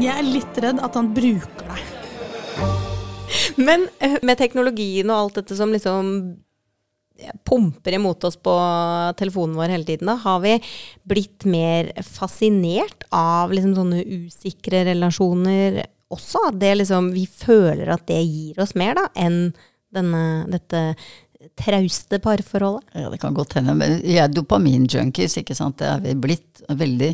Jeg 0.00 0.16
er 0.16 0.24
litt 0.24 0.60
redd 0.64 0.78
at 0.80 0.94
han 0.96 1.10
bruker 1.12 1.66
deg. 1.68 1.96
Men 3.60 3.84
eh, 4.00 4.16
med 4.26 4.38
teknologien 4.40 5.10
og 5.10 5.18
alt 5.18 5.40
dette 5.42 5.58
som 5.58 5.72
liksom 5.74 6.14
pumper 7.44 7.92
imot 7.98 8.24
oss 8.24 8.38
på 8.40 8.52
telefonen 9.20 9.58
vår 9.58 9.74
hele 9.74 9.84
tiden, 9.84 10.08
da, 10.08 10.16
har 10.22 10.38
vi 10.40 10.54
blitt 11.04 11.44
mer 11.44 11.90
fascinert 12.06 13.04
av 13.12 13.52
liksom 13.52 13.74
sånne 13.76 14.04
usikre 14.04 14.86
relasjoner 14.88 15.82
også? 16.08 16.46
At 16.48 16.60
det 16.62 16.78
liksom, 16.80 17.10
vi 17.12 17.26
føler 17.28 17.92
at 17.92 18.06
det 18.08 18.22
gir 18.22 18.62
oss 18.64 18.72
mer 18.78 18.96
da, 18.96 19.08
enn 19.20 19.50
denne, 19.92 20.22
dette 20.48 20.94
trauste 21.60 22.20
parforholdet? 22.22 22.88
Ja, 22.96 23.12
det 23.12 23.20
kan 23.20 23.36
godt 23.36 23.58
hende. 23.58 23.76
Men 23.76 24.00
vi 24.00 24.16
er 24.20 24.32
dopaminjunkies, 24.32 25.38
ikke 25.42 25.56
sant. 25.58 25.80
Det 25.80 25.88
er 25.88 26.02
vi 26.04 26.16
blitt 26.24 26.64
veldig. 26.68 27.12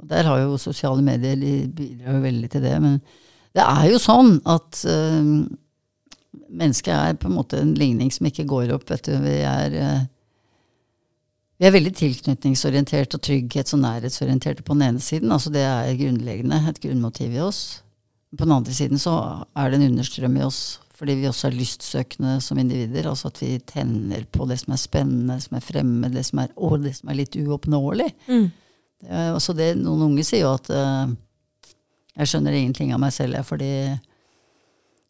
Og 0.00 0.08
der 0.08 0.28
har 0.28 0.42
jo 0.42 0.60
sosiale 0.60 1.02
medier 1.04 1.36
de 1.36 1.54
bidrar 1.76 2.16
jo 2.16 2.22
veldig 2.24 2.50
til 2.52 2.64
det. 2.64 2.76
Men 2.82 3.00
det 3.56 3.66
er 3.66 3.90
jo 3.90 4.00
sånn 4.00 4.38
at 4.48 4.80
øh, 4.88 5.20
mennesket 6.48 6.94
er 6.94 7.20
på 7.20 7.28
en 7.28 7.36
måte 7.36 7.60
en 7.60 7.74
ligning 7.78 8.12
som 8.14 8.28
ikke 8.30 8.48
går 8.48 8.72
opp. 8.76 8.88
Vet 8.90 9.10
du. 9.10 9.14
Vi 9.24 9.36
er, 9.44 9.76
øh, 9.76 10.02
vi 11.60 11.68
er 11.68 11.76
veldig 11.76 11.94
tilknytningsorientert 12.00 13.16
og 13.18 13.24
trygghets- 13.26 13.76
og 13.76 13.84
nærhetsorienterte 13.84 14.64
på 14.64 14.76
den 14.78 14.88
ene 14.88 15.04
siden. 15.04 15.32
altså 15.32 15.52
Det 15.52 15.64
er 15.66 15.96
grunnleggende, 16.00 16.62
et 16.68 16.80
grunnmotiv 16.80 17.34
i 17.34 17.44
oss. 17.44 17.82
På 18.36 18.46
den 18.46 18.54
andre 18.54 18.72
siden 18.72 18.98
så 18.98 19.44
er 19.56 19.70
det 19.70 19.80
en 19.80 19.90
understrøm 19.90 20.36
i 20.38 20.46
oss 20.46 20.78
fordi 21.00 21.14
vi 21.16 21.28
også 21.30 21.46
er 21.48 21.54
lystsøkende 21.56 22.32
som 22.44 22.58
individer. 22.60 23.06
Altså 23.08 23.30
at 23.30 23.38
vi 23.40 23.54
tenner 23.64 24.26
på 24.28 24.44
det 24.44 24.58
som 24.60 24.74
er 24.74 24.80
spennende, 24.82 25.38
som 25.40 25.56
er 25.56 25.64
fremmed, 25.64 26.12
det 26.12 26.26
som 26.28 26.42
er, 26.42 26.50
og 26.60 26.82
det 26.84 26.92
som 26.98 27.08
er 27.08 27.16
litt 27.22 27.38
uoppnåelig. 27.40 28.10
Er 28.28 28.50
også 29.08 29.54
det, 29.56 29.72
noen 29.80 30.10
unge 30.10 30.24
sier 30.26 30.44
jo 30.44 30.54
at 30.58 30.68
eh, 30.74 31.12
jeg 32.20 32.32
skjønner 32.32 32.56
ingenting 32.56 32.92
av 32.92 33.00
meg 33.02 33.14
selv, 33.16 33.40
fordi 33.48 33.72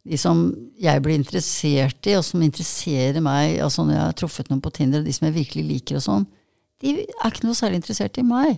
de 0.06 0.18
som 0.20 0.44
jeg 0.80 1.02
blir 1.04 1.18
interessert 1.18 2.06
i, 2.08 2.14
og 2.16 2.24
som 2.24 2.42
interesserer 2.44 3.20
meg, 3.24 3.58
altså 3.64 3.84
når 3.84 3.96
jeg 3.96 4.04
har 4.04 4.20
truffet 4.20 4.52
noen 4.52 4.62
på 4.64 4.72
Tinder, 4.76 5.02
og 5.02 5.08
de 5.08 5.14
som 5.16 5.26
jeg 5.28 5.36
virkelig 5.36 5.66
liker 5.66 5.98
og 5.98 6.06
sånn, 6.06 6.28
de 6.80 6.94
er 7.02 7.26
ikke 7.28 7.44
noe 7.44 7.58
særlig 7.58 7.82
interessert 7.82 8.16
i 8.16 8.24
meg. 8.24 8.56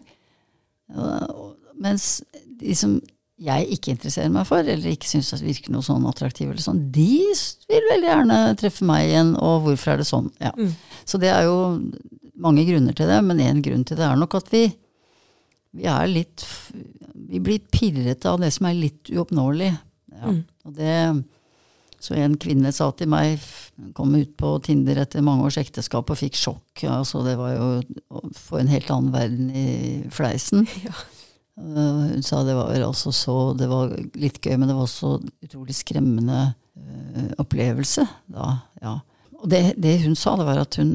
Mens 1.82 2.20
de 2.60 2.76
som 2.78 3.00
jeg 3.42 3.66
ikke 3.74 3.90
interesserer 3.96 4.30
meg 4.30 4.46
for, 4.46 4.62
eller 4.62 4.92
ikke 4.92 5.08
syns 5.10 5.32
virker 5.42 5.74
noe 5.74 5.82
sånn 5.82 6.04
attraktiv, 6.06 6.52
eller 6.52 6.62
sånn, 6.62 6.84
de 6.94 7.24
vil 7.66 7.88
veldig 7.90 8.06
gjerne 8.06 8.38
treffe 8.60 8.86
meg 8.86 9.08
igjen, 9.08 9.32
og 9.42 9.64
hvorfor 9.64 9.96
er 9.96 10.02
det 10.02 10.06
sånn? 10.06 10.28
Ja. 10.38 10.52
Så 11.08 11.18
det 11.18 11.32
er 11.32 11.48
jo 11.48 11.56
mange 12.38 12.62
grunner 12.68 12.94
til 12.94 13.10
det, 13.10 13.18
men 13.26 13.42
én 13.42 13.64
grunn 13.64 13.82
til 13.88 13.98
det 13.98 14.06
er 14.06 14.20
nok 14.20 14.38
at 14.38 14.52
vi, 14.54 14.68
vi 15.72 15.88
er 15.88 16.08
litt 16.10 16.44
Vi 17.12 17.40
blir 17.40 17.62
pirrete 17.72 18.30
av 18.30 18.42
det 18.42 18.50
som 18.54 18.68
er 18.68 18.78
litt 18.78 19.10
uoppnåelig. 19.12 19.70
Ja. 20.12 20.34
Og 20.66 20.74
det 20.76 20.96
Så 22.02 22.16
en 22.18 22.34
kvinne 22.40 22.72
sa 22.74 22.90
til 22.98 23.06
meg, 23.12 23.38
hun 23.78 23.92
kom 23.94 24.14
ut 24.18 24.32
på 24.36 24.56
Tinder 24.66 24.98
etter 25.04 25.22
mange 25.22 25.46
års 25.46 25.60
ekteskap 25.60 26.10
og 26.10 26.18
fikk 26.18 26.34
sjokk. 26.34 26.82
Altså 26.90 27.22
det 27.22 27.36
var 27.38 27.52
jo 27.54 27.68
å 28.10 28.22
få 28.34 28.58
en 28.58 28.72
helt 28.72 28.90
annen 28.90 29.14
verden 29.14 29.50
i 29.54 29.68
fleisen. 30.10 30.66
Uh, 31.52 32.08
hun 32.08 32.22
sa 32.24 32.38
det 32.48 32.54
var 32.56 32.72
altså 32.80 33.10
så 33.12 33.52
Det 33.52 33.66
var 33.68 33.90
litt 34.16 34.38
gøy, 34.40 34.54
men 34.56 34.70
det 34.70 34.72
var 34.72 34.86
også 34.86 35.18
utrolig 35.44 35.74
skremmende 35.76 36.38
uh, 36.48 37.26
opplevelse 37.42 38.06
da. 38.24 38.46
Ja. 38.80 38.94
Og 39.36 39.50
det, 39.52 39.74
det 39.76 39.98
hun 40.06 40.16
sa, 40.16 40.32
det 40.40 40.46
var 40.48 40.62
at 40.62 40.78
hun 40.80 40.94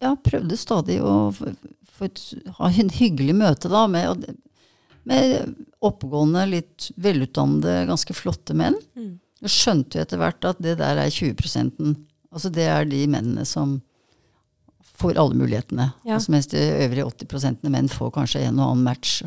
ja, 0.00 0.14
prøvde 0.16 0.56
stadig 0.56 1.02
å 1.04 1.34
ha 2.58 2.70
en 2.70 2.90
hyggelig 2.90 3.34
møte 3.38 3.70
da 3.70 3.84
med, 3.90 4.24
med 5.06 5.54
oppegående, 5.84 6.46
litt 6.50 6.88
velutdannede, 6.96 7.84
ganske 7.90 8.16
flotte 8.16 8.56
menn. 8.58 8.76
Og 9.44 9.50
skjønte 9.52 9.98
jo 9.98 10.04
etter 10.06 10.20
hvert 10.20 10.46
at 10.48 10.60
det 10.64 10.78
der 10.80 11.00
er 11.04 11.10
20% 11.12 11.94
Altså 12.34 12.50
det 12.50 12.64
er 12.66 12.82
de 12.90 13.04
mennene 13.06 13.44
som 13.46 13.76
får 14.98 15.18
alle 15.22 15.36
mulighetene. 15.38 15.84
Ja. 16.02 16.16
Altså 16.16 16.32
mens 16.34 16.48
de 16.50 16.58
øvrige 16.58 17.04
80% 17.28 17.68
menn 17.70 17.86
får 17.92 18.10
kanskje 18.16 18.40
en 18.48 18.58
og 18.58 18.72
annen 18.72 18.82
match. 18.88 19.20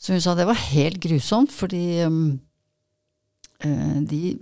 Så 0.00 0.14
hun 0.14 0.22
sa 0.24 0.32
det 0.38 0.46
var 0.48 0.56
helt 0.70 0.96
grusomt, 1.04 1.52
fordi 1.52 2.00
um, 2.08 2.38
eh, 3.60 3.98
de, 4.08 4.38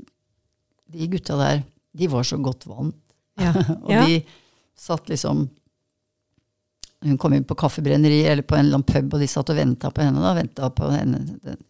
de 0.94 1.08
gutta 1.10 1.38
der, 1.40 1.64
de 1.96 2.10
var 2.12 2.22
så 2.28 2.38
godt 2.38 2.68
vant. 2.70 2.94
og 3.82 3.90
Ja. 3.90 4.04
de 4.06 4.20
satt 4.78 5.10
liksom 5.10 5.48
Hun 7.06 7.18
kom 7.20 7.34
inn 7.36 7.46
på 7.46 7.56
kaffebrenneri 7.58 8.24
eller 8.26 8.42
på 8.42 8.56
en 8.56 8.66
eller 8.66 8.80
annen 8.80 8.88
pub, 8.88 9.14
og 9.14 9.22
de 9.22 9.28
satt 9.30 9.50
og 9.52 9.58
venta 9.58 9.90
på 9.94 10.02
henne. 10.02 10.46
da, 10.56 10.70
på 10.70 10.90
henne, 10.90 11.20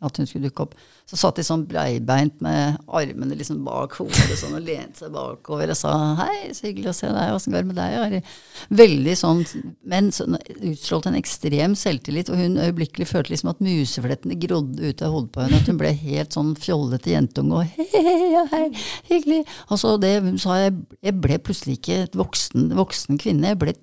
at 0.00 0.16
hun 0.16 0.26
skulle 0.26 0.48
dukke 0.48 0.66
opp. 0.66 0.76
Så 1.06 1.18
satt 1.20 1.36
de 1.38 1.44
sånn 1.46 1.62
breibeint 1.68 2.40
med 2.42 2.80
armene 2.90 3.36
liksom 3.38 3.60
bak 3.66 3.94
hodet 4.00 4.38
sånn, 4.40 4.56
og 4.58 4.64
lente 4.66 5.04
seg 5.04 5.12
bakover 5.14 5.70
og 5.70 5.78
sa 5.78 5.92
'hei, 6.18 6.50
så 6.50 6.66
hyggelig 6.66 6.90
å 6.90 6.94
se 6.98 7.06
deg, 7.06 7.34
åssen 7.34 7.52
går 7.54 7.62
det 7.62 7.70
med 7.70 7.76
deg?' 7.78 7.98
Ari?» 8.00 8.22
Veldig 8.70 9.16
sånn, 9.16 9.44
Men 9.86 10.10
sånn, 10.10 10.36
utstrålte 10.58 11.06
en 11.12 11.20
ekstrem 11.20 11.76
selvtillit, 11.78 12.28
og 12.28 12.36
hun 12.36 12.58
øyeblikkelig 12.58 13.06
følte 13.06 13.30
liksom 13.30 13.50
at 13.50 13.60
museflettene 13.62 14.34
grodde 14.34 14.82
ut 14.82 15.02
av 15.02 15.12
hodet 15.12 15.32
på 15.32 15.42
henne. 15.42 15.60
At 15.60 15.66
hun 15.70 15.78
ble 15.78 15.92
helt 15.92 16.32
sånn 16.32 16.56
fjollete 16.56 17.12
jentunge 17.14 17.54
og 17.54 17.64
hei, 17.64 17.86
hei, 17.92 18.46
hei, 18.50 18.70
hyggelig. 19.06 19.44
Altså 19.70 19.96
det 20.00 20.22
hun 20.22 20.38
sa, 20.38 20.58
jeg, 20.58 20.74
jeg 21.02 21.20
ble 21.20 21.38
plutselig 21.38 21.78
ikke 21.78 22.02
et 22.06 22.18
voksen, 22.18 22.72
voksen 22.74 23.18
kvinne. 23.22 23.54
Jeg 23.54 23.60
ble 23.62 23.76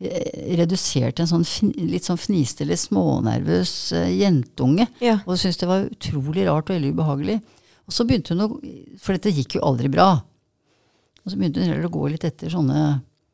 redusert 0.00 1.16
til 1.18 1.24
en 1.26 1.30
sånn 1.42 1.72
litt 1.90 2.06
sånn 2.06 2.20
fniste 2.20 2.62
eller 2.64 2.78
smånervøs 2.78 3.72
eh, 3.98 4.10
jentunge. 4.20 4.86
Ja. 5.02 5.18
Og 5.26 5.38
syntes 5.40 5.58
det 5.62 5.68
var 5.70 5.88
utrolig 5.88 6.46
rart 6.46 6.70
og 6.70 6.76
veldig 6.78 6.92
ubehagelig. 6.94 7.38
Og 7.88 7.96
så 7.96 8.04
begynte 8.06 8.34
hun 8.36 8.44
å 8.44 8.48
For 9.00 9.16
dette 9.16 9.32
gikk 9.34 9.56
jo 9.58 9.64
aldri 9.66 9.88
bra. 9.90 10.10
Og 11.24 11.32
så 11.32 11.36
begynte 11.40 11.60
hun 11.62 11.70
heller 11.72 11.88
å 11.88 11.92
gå 11.94 12.06
litt 12.12 12.24
etter 12.28 12.52
sånne 12.52 12.82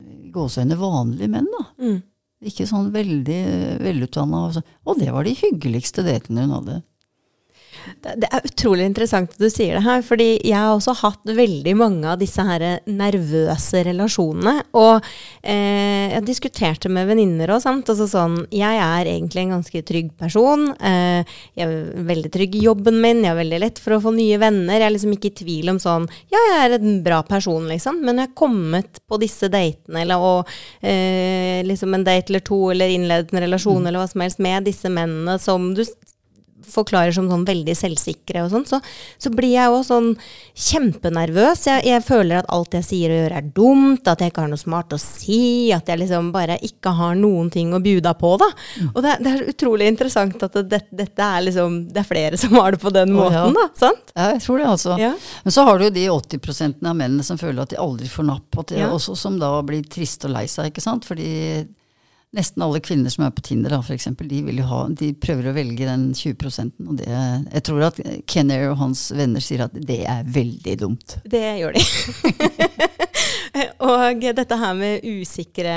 i 0.05 0.31
gåseøyne 0.35 0.77
vanlige 0.79 1.31
menn, 1.31 1.47
da. 1.53 1.65
Mm. 1.85 2.01
Ikke 2.45 2.67
sånn 2.69 2.91
veldig 2.93 3.39
velutdanna. 3.85 4.41
Og, 4.49 4.57
så- 4.57 4.65
og 4.85 4.99
det 5.01 5.13
var 5.15 5.25
de 5.25 5.35
hyggeligste 5.39 6.05
datene 6.05 6.45
hun 6.47 6.57
hadde. 6.59 6.81
Det 8.05 8.29
er 8.29 8.47
utrolig 8.47 8.87
interessant 8.89 9.33
at 9.33 9.41
du 9.41 9.49
sier 9.53 9.79
det 9.79 9.85
her, 9.85 10.03
fordi 10.05 10.29
jeg 10.45 10.57
har 10.57 10.75
også 10.75 10.95
hatt 11.01 11.33
veldig 11.37 11.75
mange 11.79 12.09
av 12.11 12.21
disse 12.21 12.43
her 12.45 12.65
nervøse 12.89 13.83
relasjonene. 13.87 14.55
Og 14.79 15.05
eh, 15.43 16.13
jeg 16.13 16.27
diskuterte 16.29 16.91
med 16.93 17.09
venninner 17.11 17.55
og 17.55 17.63
sant. 17.65 17.89
Altså 17.91 18.07
sånn, 18.11 18.39
jeg 18.55 18.81
er 18.81 19.11
egentlig 19.11 19.45
en 19.45 19.57
ganske 19.57 19.85
trygg 19.89 20.13
person. 20.21 20.71
Eh, 20.79 21.37
jeg 21.57 21.67
er 21.67 22.07
veldig 22.11 22.33
trygg 22.35 22.59
i 22.59 22.65
jobben 22.67 23.01
min, 23.03 23.25
jeg 23.25 23.33
har 23.33 23.41
veldig 23.41 23.63
lett 23.65 23.83
for 23.83 23.97
å 23.97 24.03
få 24.05 24.15
nye 24.17 24.41
venner. 24.43 24.79
Jeg 24.79 24.89
er 24.89 24.97
liksom 24.97 25.17
ikke 25.17 25.33
i 25.33 25.37
tvil 25.43 25.75
om 25.75 25.81
sånn 25.83 26.09
Ja, 26.33 26.41
jeg 26.51 26.61
er 26.65 26.79
en 26.79 26.99
bra 27.05 27.23
person, 27.27 27.69
liksom. 27.71 28.01
Men 28.05 28.21
jeg 28.21 28.31
har 28.31 28.39
kommet 28.39 29.03
på 29.09 29.21
disse 29.23 29.51
datene, 29.53 30.05
eller 30.05 30.25
og 30.25 30.51
eh, 30.81 31.61
liksom 31.67 31.95
en 31.95 32.07
date 32.07 32.33
eller 32.33 32.45
to, 32.45 32.61
eller 32.73 32.93
innledet 32.93 33.35
en 33.35 33.45
relasjon, 33.45 33.85
eller 33.85 34.01
hva 34.01 34.09
som 34.11 34.25
helst, 34.25 34.43
med 34.43 34.69
disse 34.69 34.91
mennene 34.93 35.39
som 35.43 35.73
du 35.77 35.85
forklarer 36.69 37.15
som 37.17 37.29
sånn 37.31 37.45
veldig 37.49 37.75
selvsikre 37.79 38.45
og 38.45 38.51
sånn, 38.53 38.67
så, 38.69 38.81
så 39.21 39.31
blir 39.35 39.53
jeg 39.57 39.73
òg 39.73 39.85
sånn 39.89 40.11
kjempenervøs. 40.69 41.65
Jeg, 41.69 41.85
jeg 41.89 42.03
føler 42.07 42.41
at 42.43 42.49
alt 42.55 42.75
jeg 42.79 42.87
sier 42.87 43.13
og 43.15 43.19
gjør 43.23 43.35
er 43.39 43.49
dumt, 43.57 44.09
at 44.11 44.23
jeg 44.25 44.33
ikke 44.33 44.45
har 44.45 44.51
noe 44.53 44.61
smart 44.61 44.95
å 44.97 45.01
si, 45.01 45.41
at 45.75 45.89
jeg 45.91 46.01
liksom 46.05 46.31
bare 46.35 46.57
ikke 46.67 46.93
har 46.99 47.17
noen 47.19 47.51
ting 47.55 47.73
å 47.77 47.81
bjuda 47.85 48.15
på, 48.21 48.35
da. 48.41 48.49
Og 48.93 49.01
det, 49.05 49.17
det 49.25 49.33
er 49.35 49.47
utrolig 49.55 49.89
interessant 49.93 50.43
at 50.47 50.59
det, 50.71 50.83
dette 50.95 51.25
er 51.29 51.45
liksom 51.47 51.77
Det 51.95 52.01
er 52.03 52.09
flere 52.09 52.39
som 52.41 52.55
har 52.59 52.75
det 52.75 52.81
på 52.83 52.93
den 52.95 53.13
Å, 53.15 53.29
ja. 53.29 53.45
måten, 53.45 53.57
da. 53.59 53.67
Sant? 53.79 54.13
Ja, 54.17 54.31
jeg 54.35 54.43
tror 54.47 54.61
det, 54.63 54.69
altså. 54.71 54.97
Ja. 55.01 55.13
Men 55.45 55.55
så 55.55 55.65
har 55.69 55.79
du 55.81 55.87
jo 55.89 55.95
de 55.95 56.07
80% 56.11 56.85
av 56.89 56.97
mennene 56.99 57.25
som 57.27 57.39
føler 57.41 57.65
at 57.65 57.75
de 57.75 57.81
aldri 57.83 58.09
får 58.11 58.29
napp, 58.31 58.61
og 58.61 58.75
Ja. 58.75 58.91
også, 58.95 59.15
som 59.19 59.39
da 59.41 59.53
blir 59.67 59.85
triste 59.91 60.29
og 60.29 60.35
lei 60.37 60.47
seg, 60.51 60.71
ikke 60.73 60.83
sant. 60.85 61.05
Fordi 61.09 61.29
nesten 62.35 62.65
alle 62.65 62.83
kvinner 62.85 63.13
som 63.13 63.25
er 63.27 63.33
på 63.35 63.45
Tinder, 63.47 63.77
da, 63.77 63.81
for 63.85 63.97
eksempel, 63.97 64.29
de, 64.31 64.43
ha, 64.69 64.81
de 64.91 65.13
prøver 65.17 65.51
å 65.51 65.57
velge 65.57 65.89
den 65.89 66.11
20% 66.17 66.89
og 66.89 66.99
det 67.01 67.09
Jeg 67.09 67.65
tror 67.67 67.87
at 67.89 68.01
Ken 68.31 68.53
Air 68.55 68.73
og 68.73 68.81
hans 68.83 69.07
venner 69.15 69.45
sier 69.45 69.67
at 69.67 69.75
det 69.75 70.03
er 70.11 70.27
veldig 70.27 70.79
dumt. 70.83 71.19
Det 71.31 71.45
gjør 71.61 71.79
de. 71.79 71.85
og 73.89 74.25
dette 74.35 74.59
her 74.59 74.75
med 74.75 75.05
usikre 75.07 75.75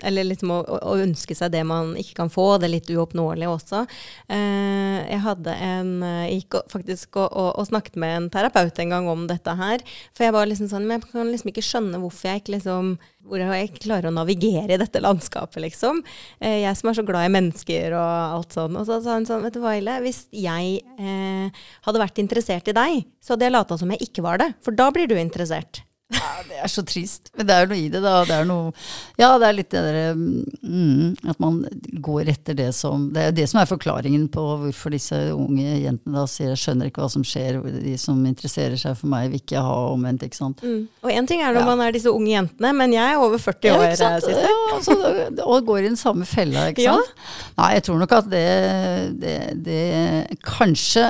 Eller 0.00 0.24
liksom 0.24 0.52
å, 0.54 0.60
å 0.64 0.94
ønske 1.02 1.36
seg 1.36 1.52
det 1.52 1.62
man 1.68 1.92
ikke 2.00 2.16
kan 2.22 2.32
få, 2.32 2.56
det 2.56 2.68
er 2.68 2.74
litt 2.76 2.92
uoppnåelig 2.92 3.48
også. 3.50 3.84
Eh, 4.32 4.98
jeg 5.10 5.20
hadde 5.26 5.56
en 5.68 5.92
Jeg 6.02 6.42
gikk 6.42 6.60
faktisk 6.72 7.20
og, 7.20 7.28
og, 7.28 7.50
og 7.60 7.68
snakket 7.68 7.98
med 8.00 8.16
en 8.16 8.30
terapeut 8.32 8.80
en 8.82 8.94
gang 8.96 9.08
om 9.12 9.26
dette 9.30 9.56
her. 9.58 9.84
For 10.16 10.26
jeg 10.26 10.36
var 10.36 10.48
liksom 10.48 10.70
sånn 10.72 10.88
Men 10.88 11.00
jeg 11.00 11.12
kan 11.12 11.32
liksom 11.32 11.52
ikke 11.52 11.66
skjønne 11.66 12.02
hvorfor 12.02 12.32
jeg 12.32 12.42
ikke 12.42 12.56
liksom 12.56 12.96
hvor 13.28 13.38
jeg 13.38 13.70
klarer 13.78 14.10
å 14.10 14.14
navigere 14.14 14.74
i 14.74 14.80
dette 14.80 14.98
landskapet, 15.02 15.60
liksom. 15.62 16.00
Eh, 16.42 16.62
jeg 16.64 16.78
som 16.78 16.90
er 16.90 16.98
så 16.98 17.04
glad 17.06 17.28
i 17.28 17.32
mennesker 17.36 17.94
og 17.94 18.38
alt 18.38 18.56
sånn. 18.56 18.74
Og 18.78 18.88
så 18.88 18.98
sa 19.04 19.14
hun 19.14 19.28
sånn, 19.28 19.44
vet 19.46 19.54
du 19.54 19.62
hva, 19.62 19.76
Ile, 19.78 20.00
hvis 20.02 20.24
jeg 20.34 20.82
eh, 20.98 21.62
hadde 21.86 22.02
vært 22.02 22.18
interessert 22.22 22.72
i 22.72 22.76
deg, 22.76 23.06
så 23.22 23.36
hadde 23.36 23.46
jeg 23.46 23.54
lata 23.54 23.78
som 23.78 23.94
jeg 23.94 24.08
ikke 24.08 24.26
var 24.26 24.42
det. 24.42 24.52
For 24.64 24.74
da 24.74 24.90
blir 24.94 25.06
du 25.10 25.14
interessert. 25.20 25.84
Ja, 26.12 26.42
det 26.48 26.58
er 26.64 26.70
så 26.70 26.82
trist. 26.86 27.30
Men 27.36 27.46
det 27.48 27.54
er 27.54 27.64
jo 27.64 27.70
noe 27.72 27.80
i 27.80 27.88
det, 27.92 28.00
da. 28.04 28.12
Det 28.28 28.36
er 28.36 28.46
noe 28.48 28.72
Ja, 29.20 29.30
det 29.40 29.46
er 29.48 29.56
litt 29.56 29.70
det 29.72 29.82
derre 29.86 30.14
mm, 30.16 31.28
At 31.32 31.38
man 31.42 31.60
går 32.04 32.28
etter 32.32 32.56
det 32.58 32.68
som 32.76 33.08
Det 33.14 33.22
er 33.22 33.30
jo 33.30 33.36
det 33.40 33.46
som 33.50 33.60
er 33.62 33.68
forklaringen 33.70 34.28
på 34.32 34.44
hvorfor 34.62 34.92
disse 34.94 35.18
unge 35.34 35.78
jentene 35.82 36.14
da 36.16 36.24
sier 36.28 36.52
'jeg 36.52 36.60
skjønner 36.62 36.90
ikke 36.90 37.02
hva 37.02 37.10
som 37.10 37.22
skjer', 37.24 37.60
de 37.82 37.94
som 37.98 38.18
interesserer 38.26 38.76
seg 38.78 38.96
for 38.98 39.08
meg, 39.12 39.30
vil 39.30 39.40
ikke 39.40 39.56
jeg 39.56 39.64
ha 39.64 39.76
omvendt, 39.92 40.22
ikke 40.26 40.36
sant. 40.38 40.62
Og 40.62 41.10
én 41.10 41.26
ting 41.28 41.40
er 41.40 41.52
når 41.54 41.62
Ja. 41.62 41.66
man 41.66 41.80
er 41.86 41.92
disse 41.92 42.10
unge 42.12 42.30
jentene, 42.32 42.72
men 42.76 42.92
jeg 42.92 43.12
er 43.14 43.18
over 43.18 43.38
40 43.38 43.70
år. 43.72 43.84
ja, 43.88 43.94
sant? 43.96 44.28
Ja, 44.28 44.52
altså, 44.76 45.46
og 45.46 45.66
går 45.66 45.78
i 45.78 45.88
den 45.88 45.96
samme 45.96 46.24
fella, 46.28 46.68
ikke 46.72 46.84
sant. 46.84 47.12
Nei, 47.58 47.70
jeg 47.74 47.82
tror 47.88 47.98
nok 48.02 48.12
at 48.12 48.30
det, 48.30 49.20
det, 49.20 49.64
det 49.64 50.38
Kanskje 50.42 51.04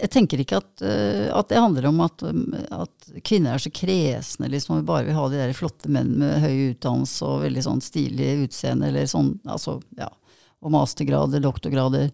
Jeg 0.00 0.10
tenker 0.10 0.40
ikke 0.42 0.56
at, 0.60 0.82
eh, 0.82 1.28
at 1.32 1.48
det 1.48 1.58
handler 1.60 1.86
om 1.88 2.00
at, 2.04 2.22
um, 2.22 2.54
kvinner 3.24 3.54
er 3.56 3.62
så 3.62 3.72
kresne, 3.74 4.48
liksom, 4.52 4.78
og 4.78 4.88
bare 4.88 5.06
vil 5.08 5.16
ha 5.16 5.28
de 5.30 5.40
der 5.40 5.54
flotte 5.56 5.90
menn 5.92 6.14
med 6.20 6.42
høy 6.44 6.72
utdannelse 6.72 7.28
og 7.28 7.44
veldig 7.46 7.64
sånn 7.66 7.82
stilig 7.84 8.30
utseende, 8.46 8.90
eller 8.90 9.08
sånn, 9.10 9.34
altså, 9.48 9.78
ja. 9.98 10.10
Og 10.62 10.70
mastergrader, 10.70 11.42
doktorgrader. 11.42 12.12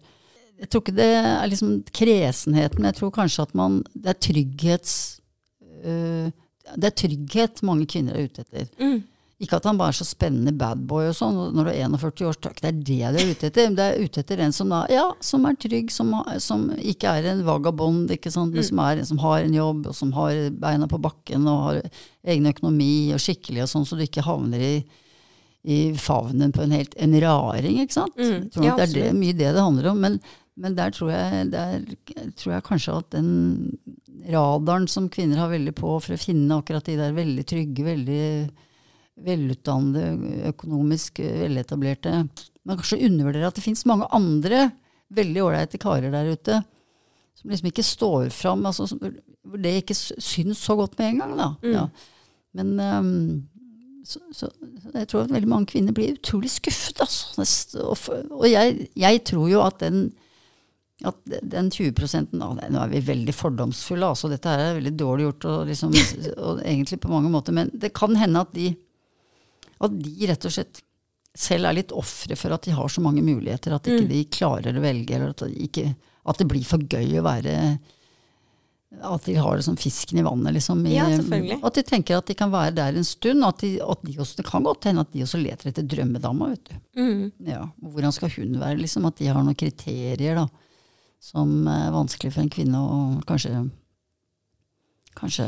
Jeg 0.59 0.69
tror 0.71 0.81
ikke 0.81 0.97
det 0.97 1.09
er 1.19 1.49
liksom 1.51 1.75
kresenheten, 1.95 2.81
men 2.81 2.89
jeg 2.89 2.97
tror 2.97 3.11
kanskje 3.15 3.45
at 3.45 3.53
man 3.55 3.83
Det 3.93 4.09
er 4.09 4.21
trygghets... 4.25 4.95
øh, 5.83 6.31
det 6.75 6.89
er 6.89 6.97
trygghet 6.97 7.61
mange 7.65 7.87
kvinner 7.89 8.17
er 8.17 8.27
ute 8.29 8.43
etter. 8.43 8.67
Mm. 8.81 8.99
Ikke 9.39 9.55
at 9.55 9.67
han 9.69 9.77
bare 9.79 9.93
er 9.93 9.95
så 9.95 10.03
spennende 10.03 10.51
badboy 10.59 11.05
og 11.07 11.15
sånn, 11.15 11.37
når 11.55 11.69
du 11.69 11.71
er 11.71 11.85
41 11.87 12.25
år, 12.27 12.37
det 12.43 12.67
er 12.67 12.73
det 12.75 12.87
du 12.89 12.95
er 12.97 13.29
ute 13.31 13.47
etter. 13.47 13.69
Men 13.69 13.77
det 13.77 13.85
er 13.85 14.01
ute 14.03 14.19
etter 14.19 14.41
en 14.43 14.55
som, 14.55 14.73
da, 14.73 14.81
ja, 14.91 15.05
som 15.23 15.47
er 15.47 15.55
trygg, 15.63 15.93
som, 15.95 16.11
som 16.43 16.65
ikke 16.75 17.13
er 17.21 17.29
en 17.31 17.45
vagabond, 17.47 18.11
ikke 18.11 18.33
sant? 18.35 18.51
men 18.51 18.67
som, 18.67 18.81
er, 18.83 18.99
en 18.99 19.07
som 19.07 19.21
har 19.23 19.45
en 19.45 19.55
jobb, 19.55 19.87
og 19.87 19.95
som 19.95 20.11
har 20.17 20.41
beina 20.59 20.91
på 20.91 20.99
bakken, 21.07 21.47
og 21.47 21.63
har 21.69 21.81
egen 22.33 22.51
økonomi 22.51 22.91
og 23.15 23.23
skikkelig 23.23 23.63
og 23.63 23.71
sånn, 23.71 23.87
så 23.87 23.95
du 23.95 24.03
ikke 24.03 24.27
havner 24.27 24.59
i, 24.59 24.75
i 25.63 25.79
favnen 25.95 26.51
på 26.51 26.67
en 26.67 26.75
helt 26.75 26.99
en 26.99 27.15
raring, 27.23 27.79
ikke 27.85 27.95
sant? 28.01 28.19
Mm, 28.19 28.35
Jeg 28.35 28.53
tror 28.57 28.67
ja, 28.67 28.75
det 28.75 28.89
er 28.89 28.95
det, 28.99 29.09
mye 29.23 29.39
det 29.39 29.55
det 29.55 29.67
handler 29.69 29.91
om. 29.95 30.03
Men, 30.03 30.21
men 30.59 30.75
der 30.75 30.91
tror 30.91 31.15
jeg, 31.15 31.51
der 31.55 31.79
tror 32.35 32.57
jeg 32.57 32.67
kanskje 32.67 32.99
at 32.99 33.13
den 33.15 33.29
radaren 34.27 34.91
som 34.91 35.07
kvinner 35.07 35.39
har 35.39 35.55
veldig 35.55 35.79
på 35.79 35.95
for 36.03 36.11
å 36.11 36.19
finne 36.19 36.59
akkurat 36.59 36.91
de 36.91 36.99
der 36.99 37.15
veldig 37.15 37.47
trygge, 37.47 37.87
veldig 37.87 38.25
velutdannede, 39.25 40.43
økonomisk 40.51 41.21
eh, 41.23 41.43
veletablerte 41.45 42.23
Man 42.67 42.77
kanskje 42.77 43.01
undervurderer 43.07 43.49
at 43.49 43.57
det 43.57 43.65
fins 43.65 43.85
mange 43.89 44.07
andre 44.15 44.69
veldig 45.15 45.43
ålreite 45.45 45.79
karer 45.81 46.13
der 46.13 46.33
ute 46.35 46.59
som 47.39 47.49
liksom 47.49 47.69
ikke 47.69 47.85
står 47.87 48.29
fram, 48.35 48.65
altså, 48.67 48.89
hvor 49.47 49.61
det 49.63 49.77
ikke 49.79 49.95
syns 49.95 50.59
så 50.59 50.75
godt 50.75 50.97
med 50.99 51.13
en 51.13 51.21
gang. 51.21 51.35
Da. 51.39 51.47
Ja. 51.63 51.85
Men 52.59 52.73
um, 52.79 53.13
så, 54.03 54.19
så, 54.35 54.49
jeg 54.93 55.07
tror 55.07 55.23
at 55.23 55.31
veldig 55.31 55.49
mange 55.49 55.69
kvinner 55.71 55.95
blir 55.95 56.17
utrolig 56.17 56.51
skuffet. 56.51 56.99
Altså. 56.99 57.79
Og, 58.35 58.43
jeg, 58.49 58.89
jeg 58.97 59.23
tror 59.29 59.47
jo 59.51 59.63
at 59.63 59.79
den 59.85 60.09
at 61.07 61.15
den 61.47 61.69
20 61.71 61.93
nå, 62.35 62.47
er 62.59 62.89
vi 62.91 62.99
veldig 63.07 63.31
fordomsfulle, 63.31 64.03
altså. 64.03 64.27
Dette 64.27 64.51
er 64.51 64.73
veldig 64.75 64.91
dårlig 64.99 65.29
gjort, 65.29 65.45
og, 65.47 65.69
liksom, 65.69 65.93
og 66.35 66.59
egentlig 66.59 66.99
på 66.99 67.11
mange 67.13 67.31
måter. 67.31 67.55
Men 67.55 67.71
det 67.71 67.93
kan 67.95 68.17
hende 68.19 68.41
at 68.43 68.51
de, 68.51 68.73
at 69.79 69.99
de 69.99 70.29
rett 70.29 70.47
og 70.47 70.53
slett 70.53 70.81
selv 71.39 71.69
er 71.69 71.77
litt 71.77 71.93
ofre 71.95 72.35
for 72.39 72.55
at 72.55 72.65
de 72.65 72.73
har 72.75 72.91
så 72.91 73.03
mange 73.03 73.23
muligheter. 73.23 73.75
At 73.75 73.87
ikke 73.87 74.09
de 74.09 74.25
klarer 74.33 74.75
å 74.75 74.83
velge, 74.83 75.15
eller 75.15 75.31
at, 75.31 75.45
de 75.45 75.65
ikke, 75.69 75.87
at 76.27 76.41
det 76.41 76.49
blir 76.49 76.67
for 76.67 76.83
gøy 76.83 77.19
å 77.21 77.25
være 77.25 77.55
At 79.05 79.27
de 79.29 79.35
har 79.37 79.59
det 79.59 79.65
som 79.67 79.77
fisken 79.77 80.19
i 80.19 80.25
vannet, 80.25 80.55
liksom. 80.57 80.81
I, 80.89 80.95
Ja, 80.97 81.05
selvfølgelig. 81.13 81.59
At 81.63 81.77
de 81.77 81.83
tenker 81.85 82.17
at 82.17 82.31
de 82.31 82.35
kan 82.35 82.51
være 82.51 82.73
der 82.79 82.97
en 82.97 83.05
stund. 83.07 83.45
At 83.45 83.61
de, 83.61 83.75
at 83.85 84.01
de 84.03 84.17
også, 84.17 84.39
det 84.41 84.47
kan 84.49 84.65
godt 84.65 84.89
hende 84.89 85.05
at 85.05 85.13
de 85.13 85.23
også 85.23 85.39
leter 85.39 85.69
etter 85.69 85.85
drømmedama, 85.85 86.49
vet 86.55 86.71
du. 86.71 86.79
Mm. 86.99 87.21
Ja, 87.47 87.67
Hvordan 87.79 88.15
skal 88.15 88.33
hun 88.35 88.57
være? 88.59 88.81
liksom 88.81 89.05
At 89.07 89.21
de 89.21 89.29
har 89.29 89.45
noen 89.45 89.59
kriterier 89.59 90.41
da 90.41 90.49
som 91.19 91.67
er 91.67 91.91
vanskelig 91.91 92.31
for 92.31 92.45
en 92.45 92.51
kvinne 92.51 92.79
å 92.79 92.99
kanskje 93.27 93.51
Kanskje 95.19 95.45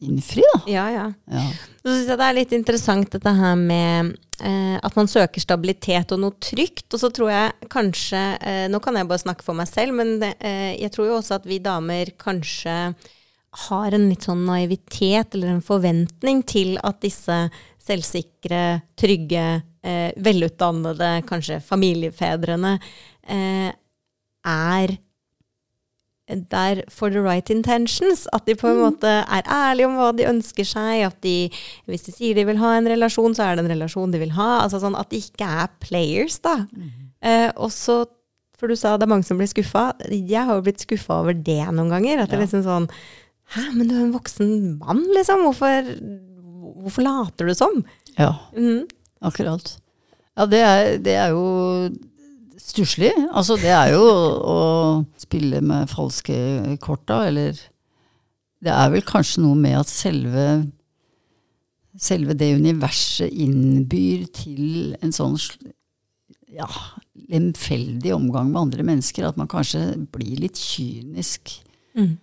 innfri, 0.00 0.44
da. 0.54 0.60
Ja, 0.72 0.86
ja. 0.90 1.08
Ja. 1.30 1.42
Så 1.82 1.90
syns 1.90 2.08
jeg 2.08 2.20
det 2.20 2.28
er 2.28 2.38
litt 2.38 2.54
interessant 2.56 3.12
dette 3.12 3.34
her 3.36 3.58
med 3.60 4.14
eh, 4.40 4.78
at 4.80 4.96
man 4.96 5.10
søker 5.10 5.42
stabilitet 5.44 6.14
og 6.16 6.22
noe 6.22 6.36
trygt. 6.40 6.88
Og 6.88 7.02
så 7.02 7.10
tror 7.12 7.32
jeg 7.32 7.68
kanskje 7.72 8.22
eh, 8.40 8.64
Nå 8.72 8.80
kan 8.84 8.96
jeg 8.96 9.08
bare 9.10 9.24
snakke 9.26 9.44
for 9.44 9.58
meg 9.58 9.68
selv, 9.68 9.96
men 9.98 10.16
det, 10.22 10.32
eh, 10.40 10.72
jeg 10.80 10.94
tror 10.94 11.10
jo 11.10 11.20
også 11.20 11.38
at 11.40 11.48
vi 11.48 11.60
damer 11.62 12.14
kanskje 12.20 12.76
har 13.66 13.94
en 13.96 14.08
litt 14.10 14.26
sånn 14.26 14.44
naivitet 14.48 15.36
eller 15.36 15.54
en 15.54 15.64
forventning 15.64 16.42
til 16.48 16.76
at 16.84 17.00
disse 17.04 17.38
selvsikre, 17.86 18.80
trygge, 18.98 19.46
eh, 19.86 20.10
velutdannede, 20.16 21.22
kanskje 21.28 21.60
familiefedrene, 21.64 22.78
eh, 23.28 23.72
er 24.46 24.98
der 26.26 26.82
for 26.90 27.10
the 27.10 27.22
right 27.22 27.50
intentions. 27.50 28.26
At 28.32 28.46
de 28.46 28.56
på 28.58 28.68
en 28.70 28.82
måte 28.82 29.10
er 29.22 29.46
ærlige 29.46 29.86
om 29.86 29.96
hva 29.98 30.10
de 30.16 30.26
ønsker 30.26 30.66
seg. 30.66 31.04
At 31.06 31.20
de, 31.22 31.50
hvis 31.86 32.06
de 32.08 32.14
sier 32.14 32.38
de 32.38 32.46
vil 32.48 32.60
ha 32.62 32.74
en 32.76 32.90
relasjon, 32.90 33.36
så 33.36 33.46
er 33.46 33.56
det 33.56 33.66
en 33.66 33.74
relasjon 33.76 34.14
de 34.14 34.22
vil 34.22 34.34
ha. 34.38 34.50
Altså 34.64 34.82
sånn 34.82 34.98
At 34.98 35.12
de 35.14 35.22
ikke 35.22 35.46
er 35.46 35.70
players, 35.82 36.40
da. 36.44 36.58
Eh, 37.22 37.50
og 37.54 37.70
så, 37.74 38.02
for 38.58 38.72
du 38.72 38.78
sa 38.78 38.96
det 38.96 39.06
er 39.06 39.14
mange 39.14 39.28
som 39.28 39.38
blir 39.38 39.50
skuffa. 39.50 39.92
Jeg 40.10 40.42
har 40.48 40.58
jo 40.58 40.66
blitt 40.66 40.82
skuffa 40.82 41.22
over 41.22 41.36
det 41.36 41.62
noen 41.70 41.94
ganger. 41.94 42.24
At 42.24 42.32
det 42.32 42.40
er 42.40 42.46
liksom 42.46 42.66
sånn 42.66 42.90
Hæ, 43.54 43.62
men 43.76 43.86
du 43.86 43.92
er 43.94 44.00
en 44.02 44.14
voksen 44.16 44.48
mann, 44.80 45.04
liksom. 45.14 45.44
Hvorfor, 45.46 45.90
hvorfor 46.82 47.04
later 47.06 47.46
du 47.46 47.54
som? 47.54 47.84
ja, 48.16 48.32
mm. 48.56 48.88
akkurat. 49.28 49.76
Ja, 50.36 50.46
det 50.50 50.60
er, 50.60 50.98
det 50.98 51.14
er 51.14 51.30
jo 51.30 51.44
stusslig. 52.66 53.12
Altså, 53.30 53.56
det 53.60 53.72
er 53.72 53.94
jo 53.94 54.02
å 54.02 54.58
spille 55.20 55.62
med 55.64 55.90
falske 55.92 56.36
kort, 56.82 57.06
da, 57.08 57.24
eller 57.30 57.58
Det 58.66 58.72
er 58.72 58.90
vel 58.90 59.04
kanskje 59.06 59.44
noe 59.44 59.58
med 59.58 59.78
at 59.82 59.92
selve 59.92 60.46
Selve 61.96 62.34
det 62.36 62.50
universet 62.58 63.32
innbyr 63.32 64.26
til 64.36 64.92
en 65.00 65.14
sånn 65.16 65.38
ja, 66.52 66.66
lemfeldig 67.32 68.12
omgang 68.12 68.50
med 68.50 68.66
andre 68.66 68.84
mennesker. 68.84 69.24
At 69.24 69.38
man 69.40 69.48
kanskje 69.48 69.94
blir 70.12 70.42
litt 70.42 70.60
kynisk. 70.60 71.54
Mm. 71.96 72.18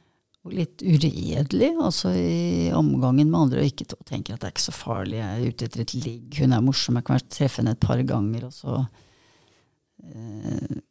og 0.45 0.53
litt 0.53 0.83
uredelig 0.85 1.71
altså 1.81 2.11
i 2.13 2.67
omgangen 2.75 3.31
med 3.31 3.39
andre, 3.39 3.63
og 3.63 3.71
ikke 3.71 3.97
tenker 4.05 4.35
at 4.35 4.43
det 4.43 4.49
er 4.49 4.53
ikke 4.53 4.65
så 4.67 4.75
farlig, 4.75 5.15
jeg 5.17 5.39
er 5.39 5.47
ute 5.49 5.65
etter 5.65 5.81
et 5.81 5.93
ligg, 5.97 6.35
hun 6.37 6.53
er 6.53 6.61
morsom, 6.61 6.99
jeg 6.99 7.07
kan 7.07 7.23
treffe 7.31 7.61
henne 7.61 7.73
et 7.73 7.81
par 7.81 8.03
ganger, 8.05 8.45
og 8.49 8.53
så 8.53 8.75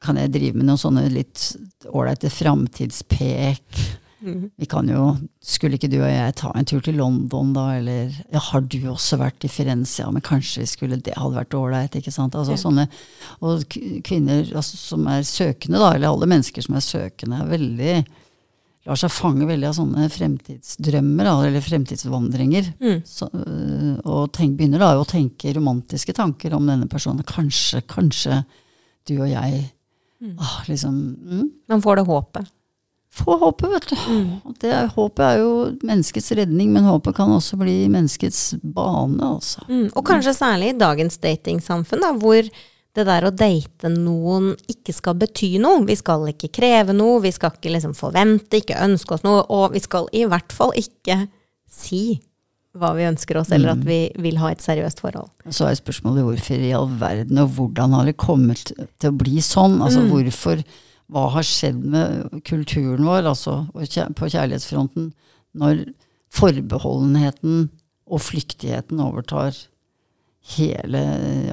kan 0.02 0.18
jeg 0.18 0.32
drive 0.34 0.58
med 0.58 0.66
noen 0.68 0.80
sånne 0.80 1.04
litt 1.12 1.50
ålreite 1.92 2.30
framtidspek. 2.32 3.82
Vi 4.22 4.66
kan 4.70 4.86
jo 4.86 5.16
Skulle 5.42 5.74
ikke 5.74 5.90
du 5.90 5.96
og 5.98 6.06
jeg 6.06 6.34
ta 6.38 6.52
en 6.54 6.66
tur 6.68 6.78
til 6.84 6.94
London, 7.00 7.50
da? 7.56 7.64
Eller 7.80 8.12
ja, 8.30 8.38
har 8.38 8.62
du 8.62 8.78
også 8.92 9.18
vært 9.18 9.42
i 9.42 9.50
Firenze? 9.50 10.04
Ja, 10.04 10.10
men 10.14 10.22
kanskje 10.22 10.62
vi 10.62 10.70
skulle 10.70 11.00
Det 11.02 11.16
hadde 11.18 11.40
vært 11.40 11.56
ålreit, 11.58 11.96
ikke 11.98 12.14
sant? 12.14 12.36
Altså 12.38 12.54
sånne 12.60 12.86
Og 13.42 13.66
kvinner 14.06 14.46
altså, 14.46 14.78
som 14.78 15.08
er 15.10 15.26
søkende, 15.26 15.82
da, 15.82 15.94
eller 15.96 16.12
alle 16.12 16.30
mennesker 16.30 16.62
som 16.64 16.78
er 16.78 16.86
søkende, 16.86 17.42
er 17.42 17.50
veldig 17.56 17.96
lar 18.82 18.98
seg 18.98 19.12
fange 19.14 19.46
veldig 19.46 19.68
av 19.68 19.76
sånne 19.76 20.08
fremtidsdrømmer, 20.10 21.28
da, 21.28 21.34
eller 21.46 21.62
fremtidsvandringer. 21.62 22.72
Så, 23.06 23.28
øh, 23.30 24.00
og 24.02 24.32
tenk, 24.34 24.56
begynner 24.58 24.82
da 24.82 24.88
å 24.98 25.06
tenke 25.06 25.52
romantiske 25.54 26.14
tanker 26.18 26.56
om 26.56 26.66
denne 26.66 26.88
personen. 26.90 27.22
Kanskje, 27.22 27.84
kanskje 27.86 28.40
du 29.08 29.16
og 29.18 29.30
jeg 29.30 29.62
ah, 30.38 30.58
liksom 30.68 30.98
mm, 31.18 31.46
Man 31.68 31.82
får 31.82 32.00
det 32.00 32.06
håpet. 32.08 32.50
Få 33.12 33.36
håpet, 33.36 33.68
vet 33.74 33.88
du. 33.90 33.96
Mm. 34.08 34.52
Det 34.60 34.70
er, 34.72 34.86
håpet 34.94 35.24
er 35.26 35.40
jo 35.42 35.48
menneskets 35.84 36.30
redning, 36.38 36.70
men 36.72 36.86
håpet 36.88 37.16
kan 37.18 37.32
også 37.34 37.58
bli 37.60 37.74
menneskets 37.92 38.54
bane, 38.62 39.20
altså. 39.34 39.66
Mm. 39.68 39.90
Og 39.92 40.06
kanskje 40.08 40.32
særlig 40.38 40.70
i 40.72 40.78
dagens 40.80 41.20
datingsamfunn, 41.20 42.00
da, 42.06 42.14
hvor 42.16 42.40
det 42.96 43.04
der 43.08 43.26
å 43.28 43.32
date 43.32 43.90
noen 43.92 44.54
ikke 44.68 44.94
skal 44.96 45.18
bety 45.20 45.54
noe. 45.60 45.84
Vi 45.88 45.96
skal 46.00 46.24
ikke 46.32 46.48
kreve 46.56 46.96
noe, 46.96 47.20
vi 47.24 47.32
skal 47.36 47.52
ikke 47.56 47.74
liksom 47.74 47.92
forvente, 47.98 48.62
ikke 48.62 48.80
ønske 48.80 49.18
oss 49.18 49.26
noe, 49.26 49.44
og 49.52 49.76
vi 49.76 49.84
skal 49.84 50.08
i 50.16 50.24
hvert 50.28 50.56
fall 50.56 50.72
ikke 50.80 51.26
si 51.68 52.22
hva 52.72 52.94
vi 52.96 53.04
ønsker 53.04 53.36
oss, 53.36 53.50
eller 53.52 53.74
at 53.74 53.82
vi 53.84 53.98
vil 54.24 54.38
ha 54.40 54.52
et 54.52 54.62
seriøst 54.64 55.02
forhold. 55.04 55.28
Så 55.52 55.66
er 55.68 55.76
spørsmålet 55.76 56.24
hvorfor 56.24 56.62
i 56.64 56.72
all 56.76 56.88
verden, 57.00 57.40
og 57.42 57.52
hvordan 57.58 57.98
har 57.98 58.08
det 58.08 58.16
kommet 58.20 58.72
til 58.72 59.10
å 59.10 59.18
bli 59.20 59.42
sånn? 59.44 59.82
Altså 59.84 60.06
hvorfor, 60.08 60.62
hva 61.12 61.26
har 61.34 61.44
skjedd 61.44 61.82
med 61.92 62.40
kulturen 62.48 63.04
vår, 63.04 63.28
altså 63.28 63.58
på 63.74 64.30
kjærlighetsfronten, 64.32 65.12
når 65.52 65.84
forbeholdenheten 66.32 67.68
og 68.08 68.24
flyktigheten 68.24 69.04
overtar 69.04 69.52
hele 70.56 71.04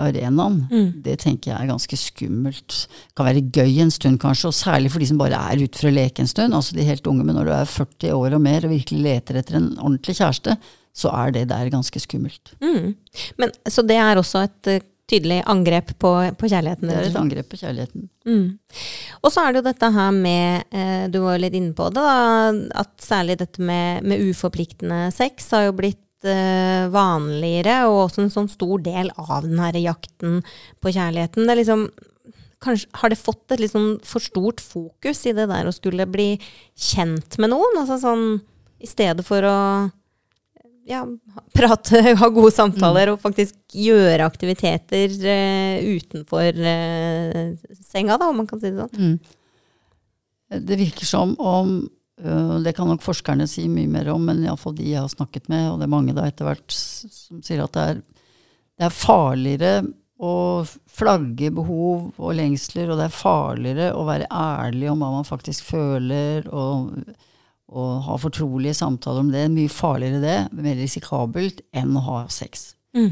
arenaen? 0.02 0.64
Det 1.04 1.20
tenker 1.22 1.52
jeg 1.52 1.60
er 1.60 1.70
ganske 1.70 2.00
skummelt. 2.00 2.88
Kan 3.14 3.28
være 3.28 3.44
gøy 3.44 3.84
en 3.84 3.92
stund 3.92 4.24
kanskje, 4.24 4.50
og 4.50 4.56
særlig 4.58 4.96
for 4.96 5.04
de 5.04 5.12
som 5.12 5.20
bare 5.20 5.38
er 5.52 5.66
ute 5.68 5.78
for 5.78 5.92
å 5.92 5.98
leke 6.00 6.24
en 6.24 6.32
stund, 6.32 6.56
altså 6.56 6.80
de 6.80 6.88
helt 6.88 7.06
unge, 7.12 7.28
men 7.28 7.36
når 7.36 7.52
du 7.52 7.58
er 7.60 7.74
40 7.76 8.16
år 8.16 8.40
og 8.40 8.46
mer 8.48 8.64
og 8.64 8.72
virkelig 8.72 9.04
leter 9.04 9.44
etter 9.44 9.60
en 9.60 9.74
ordentlig 9.76 10.16
kjæreste, 10.24 10.56
så 10.95 11.12
er 11.15 11.36
det 11.36 11.47
der 11.52 11.69
ganske 11.73 12.02
skummelt. 12.02 12.54
Mm. 12.63 12.95
Men, 13.41 13.54
så 13.69 13.86
det 13.86 13.99
er 14.02 14.19
også 14.19 14.43
et 14.47 14.71
eh, 14.71 14.88
tydelig 15.10 15.39
angrep 15.49 15.93
på, 16.02 16.12
på 16.38 16.49
kjærligheten. 16.49 16.89
Det 16.89 16.97
er 16.97 17.08
et 17.10 17.17
angrep 17.19 17.49
på 17.52 17.60
kjærligheten. 17.60 18.10
Mm. 18.30 18.43
Og 19.23 19.34
så 19.34 19.43
er 19.43 19.54
det 19.54 19.62
jo 19.62 19.67
dette 19.69 19.89
her 19.95 20.12
med, 20.15 20.67
eh, 20.75 21.08
du 21.12 21.21
var 21.23 21.38
jo 21.38 21.43
litt 21.45 21.58
inne 21.58 21.73
på 21.78 21.89
det, 21.93 22.04
da, 22.04 22.52
at 22.84 22.93
særlig 23.04 23.39
dette 23.41 23.63
med, 23.65 24.06
med 24.06 24.21
uforpliktende 24.30 25.08
sex 25.15 25.49
har 25.56 25.69
jo 25.69 25.78
blitt 25.80 26.28
eh, 26.28 26.86
vanligere, 26.93 27.82
og 27.89 28.06
også 28.06 28.25
en 28.25 28.36
sånn 28.36 28.52
stor 28.52 28.86
del 28.86 29.12
av 29.17 29.47
den 29.47 29.60
her 29.62 29.80
jakten 29.82 30.41
på 30.82 30.93
kjærligheten. 30.93 31.47
Det 31.47 31.56
er 31.56 31.62
liksom, 31.63 31.88
kanskje, 32.65 32.91
har 33.02 33.13
det 33.13 33.21
fått 33.21 33.56
et 33.56 33.63
litt 33.63 33.73
sånn 33.73 33.95
for 34.06 34.23
stort 34.23 34.62
fokus 34.63 35.25
i 35.25 35.36
det 35.38 35.49
der 35.49 35.69
å 35.69 35.75
skulle 35.75 36.10
bli 36.10 36.36
kjent 36.78 37.39
med 37.41 37.56
noen? 37.56 37.82
Altså 37.82 37.97
sånn, 38.04 38.28
i 38.80 38.88
stedet 38.88 39.25
for 39.28 39.45
å 39.47 39.60
ja, 40.89 41.04
prate, 41.54 42.02
ha 42.17 42.30
gode 42.34 42.52
samtaler 42.56 43.12
og 43.13 43.21
faktisk 43.21 43.56
gjøre 43.78 44.25
aktiviteter 44.25 45.13
uh, 45.21 45.86
utenfor 45.99 46.58
uh, 46.58 47.43
senga, 47.78 48.17
da, 48.17 48.30
om 48.30 48.41
man 48.41 48.49
kan 48.49 48.62
si 48.62 48.71
det 48.73 48.88
sånn. 48.88 49.19
Det 50.49 50.80
virker 50.80 51.06
som 51.06 51.36
om 51.38 51.75
uh, 52.25 52.56
Det 52.65 52.73
kan 52.78 52.89
nok 52.89 53.06
forskerne 53.06 53.45
si 53.49 53.67
mye 53.69 53.91
mer 53.91 54.10
om, 54.15 54.25
men 54.32 54.41
iallfall 54.47 54.73
de 54.80 54.89
jeg 54.89 55.04
har 55.04 55.13
snakket 55.13 55.49
med, 55.52 55.67
og 55.69 55.80
det 55.80 55.86
er 55.86 55.93
mange 55.93 56.17
da 56.17 56.25
etter 56.25 56.49
hvert 56.49 56.73
som 56.73 57.43
sier 57.45 57.63
at 57.67 57.78
det 57.78 57.88
er, 57.93 58.04
det 58.80 58.89
er 58.89 58.99
farligere 58.99 59.73
å 60.19 60.36
flagge 60.89 61.47
behov 61.56 62.10
og 62.17 62.36
lengsler, 62.36 62.89
og 62.89 62.97
det 62.99 63.08
er 63.08 63.15
farligere 63.15 63.93
å 63.95 64.04
være 64.10 64.28
ærlig 64.34 64.89
om 64.91 65.06
hva 65.06 65.13
man 65.19 65.28
faktisk 65.28 65.69
føler, 65.69 66.49
og, 66.49 66.97
og 67.70 68.04
ha 68.08 68.18
fortrolige 68.18 68.78
samtaler 68.78 69.24
om 69.24 69.32
det. 69.34 69.46
Mye 69.54 69.72
farligere 69.72 70.22
det, 70.24 70.38
mer 70.58 70.78
risikabelt, 70.80 71.62
enn 71.76 71.98
å 71.98 72.06
ha 72.08 72.20
sex. 72.34 72.72
Mm. 72.98 73.12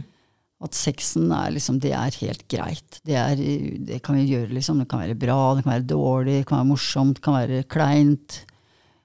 At 0.65 0.74
sexen 0.74 1.30
er 1.36 1.52
liksom, 1.54 1.78
det 1.84 1.93
er 1.93 2.17
helt 2.24 2.48
greit. 2.50 3.00
Det, 3.06 3.13
er, 3.13 3.38
det 3.86 4.02
kan 4.06 4.17
vi 4.17 4.26
gjøre, 4.26 4.50
liksom. 4.58 4.82
Det 4.82 4.89
kan 4.89 5.04
være 5.04 5.17
bra, 5.20 5.38
det 5.54 5.65
kan 5.65 5.76
være 5.76 5.89
dårlig, 5.91 6.39
det 6.39 6.48
kan 6.50 6.63
være 6.63 6.72
morsomt, 6.72 7.20
det 7.20 7.26
kan 7.28 7.38
være 7.38 7.63
kleint. 7.70 8.41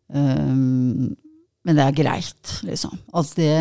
Um, 0.09 1.13
men 1.63 1.79
det 1.79 1.85
er 1.85 1.99
greit, 2.01 2.55
liksom. 2.65 2.97
At 3.13 3.37
det, 3.37 3.53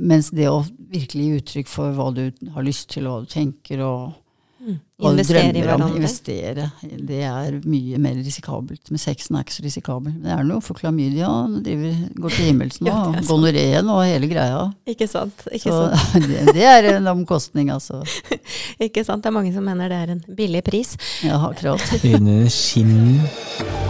mens 0.00 0.32
det 0.32 0.48
å 0.48 0.62
virkelig 0.64 1.28
gi 1.28 1.40
uttrykk 1.42 1.70
for 1.70 1.96
hva 1.96 2.08
du 2.16 2.24
har 2.56 2.64
lyst 2.64 2.88
til, 2.96 3.10
hva 3.10 3.20
du 3.22 3.28
tenker, 3.30 3.84
og 3.84 4.23
du 4.64 5.06
Investere 5.10 5.50
i 5.52 5.62
hverandre. 5.64 5.90
investere, 5.98 6.66
det 6.82 7.18
er 7.26 7.56
mye 7.68 7.98
mer 8.00 8.14
risikabelt. 8.22 8.88
Men 8.90 9.02
sexen 9.02 9.36
er 9.36 9.44
ikke 9.44 9.56
så 9.56 9.64
risikabel. 9.66 10.12
Men 10.14 10.22
det 10.24 10.32
er 10.32 10.46
noe 10.48 10.62
for 10.64 10.78
klamydia 10.78 11.28
driver, 11.66 11.98
går 12.24 12.36
til 12.36 12.48
himmels 12.48 12.80
nå, 12.80 12.88
Ja, 12.92 13.22
gonoreen 13.28 13.90
og 13.92 14.02
hele 14.06 14.30
greia. 14.30 14.62
Ikke 14.88 15.08
sant? 15.10 15.44
Ikke, 15.52 15.68
Så 15.68 15.90
sant? 15.92 16.28
det, 16.30 16.56
det 16.56 16.68
er 16.70 16.90
en 16.96 17.10
omkostning, 17.12 17.72
altså. 17.74 18.00
ikke 18.86 19.04
sant? 19.04 19.24
Det 19.24 19.32
er 19.32 19.36
mange 19.36 19.52
som 19.56 19.66
mener 19.66 19.92
det 19.92 20.02
er 20.06 20.14
en 20.16 20.24
billig 20.38 20.64
pris. 20.64 20.96
Ja, 21.26 21.42
akkurat. 21.50 21.84
Under 22.14 22.48
skinner. 22.48 23.83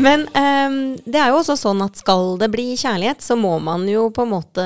Men 0.00 0.24
um, 0.32 0.80
det 1.04 1.20
er 1.20 1.30
jo 1.30 1.40
også 1.40 1.56
sånn 1.58 1.82
at 1.84 1.98
skal 2.00 2.38
det 2.40 2.48
bli 2.52 2.72
kjærlighet, 2.78 3.22
så 3.24 3.36
må 3.36 3.58
man 3.62 3.86
jo 3.90 4.08
på 4.14 4.24
en 4.24 4.32
måte 4.32 4.64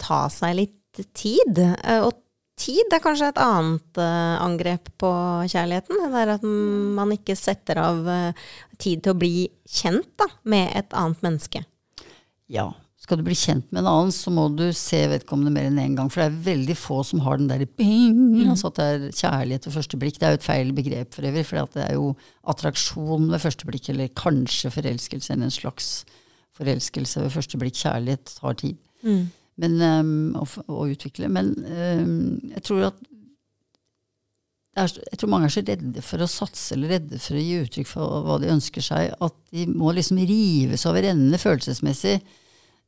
ta 0.00 0.26
seg 0.32 0.54
litt 0.60 1.02
tid. 1.16 1.58
Eh, 1.58 2.02
og 2.04 2.14
tid 2.58 2.94
er 2.94 3.02
kanskje 3.02 3.30
et 3.32 3.40
annet 3.42 4.00
uh, 4.00 4.36
angrep 4.42 4.90
på 5.00 5.10
kjærligheten. 5.50 6.02
Det 6.12 6.22
er 6.22 6.34
at 6.36 6.46
man 6.46 7.14
ikke 7.14 7.36
setter 7.38 7.82
av 7.82 8.02
uh, 8.06 8.46
tid 8.78 9.04
til 9.04 9.14
å 9.14 9.18
bli 9.18 9.48
kjent 9.66 10.10
da, 10.18 10.28
med 10.48 10.70
et 10.78 10.94
annet 10.98 11.26
menneske. 11.26 11.64
Ja. 12.50 12.70
Skal 13.08 13.22
du 13.22 13.24
bli 13.24 13.36
kjent 13.40 13.70
med 13.72 13.80
en 13.80 13.86
annen, 13.88 14.10
så 14.12 14.28
må 14.28 14.42
du 14.52 14.66
se 14.76 14.98
vedkommende 15.08 15.54
mer 15.54 15.70
enn 15.70 15.80
én 15.80 15.94
gang. 15.96 16.10
For 16.12 16.20
det 16.20 16.26
er 16.28 16.42
veldig 16.50 16.74
få 16.76 16.98
som 17.08 17.22
har 17.24 17.40
den 17.40 17.48
der 17.48 17.64
bing, 17.80 18.18
altså 18.52 18.68
at 18.68 18.76
det 18.76 18.88
er 18.88 19.06
kjærlighet 19.16 19.64
ved 19.64 19.76
første 19.78 20.00
blikk. 20.02 20.18
Det 20.20 20.28
er 20.28 20.34
jo 20.34 20.40
et 20.42 20.44
feil 20.44 20.74
begrep 20.76 21.16
for 21.16 21.24
øvrig, 21.24 21.46
for 21.48 21.72
det 21.72 21.86
er 21.86 21.94
jo 21.96 22.10
attraksjon 22.52 23.30
ved 23.32 23.40
første 23.40 23.68
blikk, 23.70 23.88
eller 23.88 24.12
kanskje 24.12 24.74
forelskelse, 24.74 25.32
eller 25.32 25.48
en 25.48 25.56
slags 25.56 25.88
forelskelse 26.58 27.24
ved 27.24 27.32
første 27.32 27.60
blikk. 27.62 27.80
Kjærlighet 27.80 28.34
tar 28.42 28.60
tid 28.60 28.76
men, 29.58 29.78
um, 29.82 30.10
å, 30.38 30.46
å 30.68 30.88
utvikle. 30.92 31.30
Men 31.32 31.54
um, 31.64 32.18
jeg 32.52 32.64
tror 32.68 32.90
at 32.90 33.06
er, 34.78 34.92
jeg 35.10 35.18
tror 35.18 35.32
mange 35.32 35.48
er 35.48 35.54
så 35.56 35.62
redde 35.66 36.02
for 36.06 36.22
å 36.22 36.28
satse 36.30 36.76
eller 36.76 36.92
redde 36.98 37.18
for 37.22 37.38
å 37.38 37.42
gi 37.42 37.56
uttrykk 37.64 37.88
for 37.90 38.26
hva 38.26 38.36
de 38.42 38.52
ønsker 38.52 38.84
seg, 38.84 39.16
at 39.16 39.40
de 39.50 39.64
må 39.72 39.90
liksom 39.96 40.20
rives 40.28 40.84
over 40.86 41.08
ende 41.08 41.40
følelsesmessig 41.40 42.18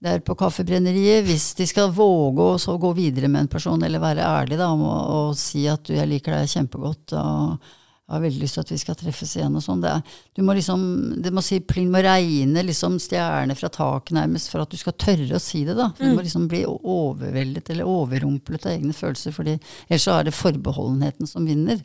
der 0.00 0.22
på 0.24 0.36
Kaffebrenneriet 0.38 1.26
hvis 1.26 1.50
de 1.58 1.66
skal 1.68 1.92
våge 1.92 2.46
å 2.54 2.60
så 2.60 2.76
gå 2.80 2.94
videre 2.96 3.28
med 3.28 3.44
en 3.44 3.52
person, 3.52 3.82
eller 3.84 4.02
være 4.02 4.24
ærlig 4.24 4.56
da, 4.60 4.70
om 4.72 4.86
å, 4.86 4.96
å 4.96 5.20
si 5.36 5.66
at 5.68 5.84
du, 5.86 5.94
jeg 5.98 6.08
liker 6.08 6.38
deg 6.38 6.54
kjempegodt 6.54 7.16
og 7.20 7.76
jeg 8.10 8.16
har 8.16 8.22
veldig 8.24 8.40
lyst 8.42 8.56
til 8.56 8.64
at 8.64 8.70
vi 8.72 8.76
skal 8.80 8.96
treffes 8.98 9.32
igjen 9.36 9.54
og 9.54 9.62
sånn. 9.62 9.82
Det, 9.84 9.90
du 10.34 10.40
må 10.42 10.56
liksom, 10.58 10.80
det 11.22 11.30
må 11.30 11.44
si 11.46 11.60
pling 11.62 11.92
må 11.92 12.00
regne 12.02 12.64
liksom 12.66 12.96
stjerner 12.98 13.54
fra 13.54 13.70
taket 13.70 14.16
nærmest 14.16 14.50
for 14.50 14.64
at 14.64 14.72
du 14.72 14.74
skal 14.80 14.96
tørre 14.98 15.38
å 15.38 15.42
si 15.42 15.60
det. 15.68 15.76
da. 15.78 15.92
Du 15.94 16.08
må 16.16 16.24
liksom 16.26 16.48
bli 16.50 16.64
overveldet 16.66 17.70
eller 17.70 17.86
overrumplet 17.86 18.66
av 18.66 18.74
egne 18.74 18.96
følelser, 18.98 19.36
fordi 19.36 19.54
ellers 19.86 20.08
så 20.08 20.16
er 20.16 20.26
det 20.26 20.34
forbeholdenheten 20.34 21.30
som 21.30 21.46
vinner. 21.46 21.78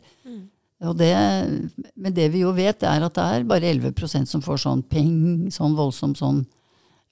Og 0.90 0.98
det, 0.98 1.12
men 1.94 2.18
det 2.18 2.26
vi 2.34 2.42
jo 2.42 2.50
vet, 2.58 2.82
er 2.82 3.06
at 3.06 3.14
det 3.14 3.30
er 3.36 3.46
bare 3.46 3.70
11% 3.70 4.26
som 4.26 4.42
får 4.42 4.64
sånn 4.66 4.82
ping, 4.90 5.46
sånn 5.54 5.78
voldsom 5.78 6.18
sånn 6.18 6.42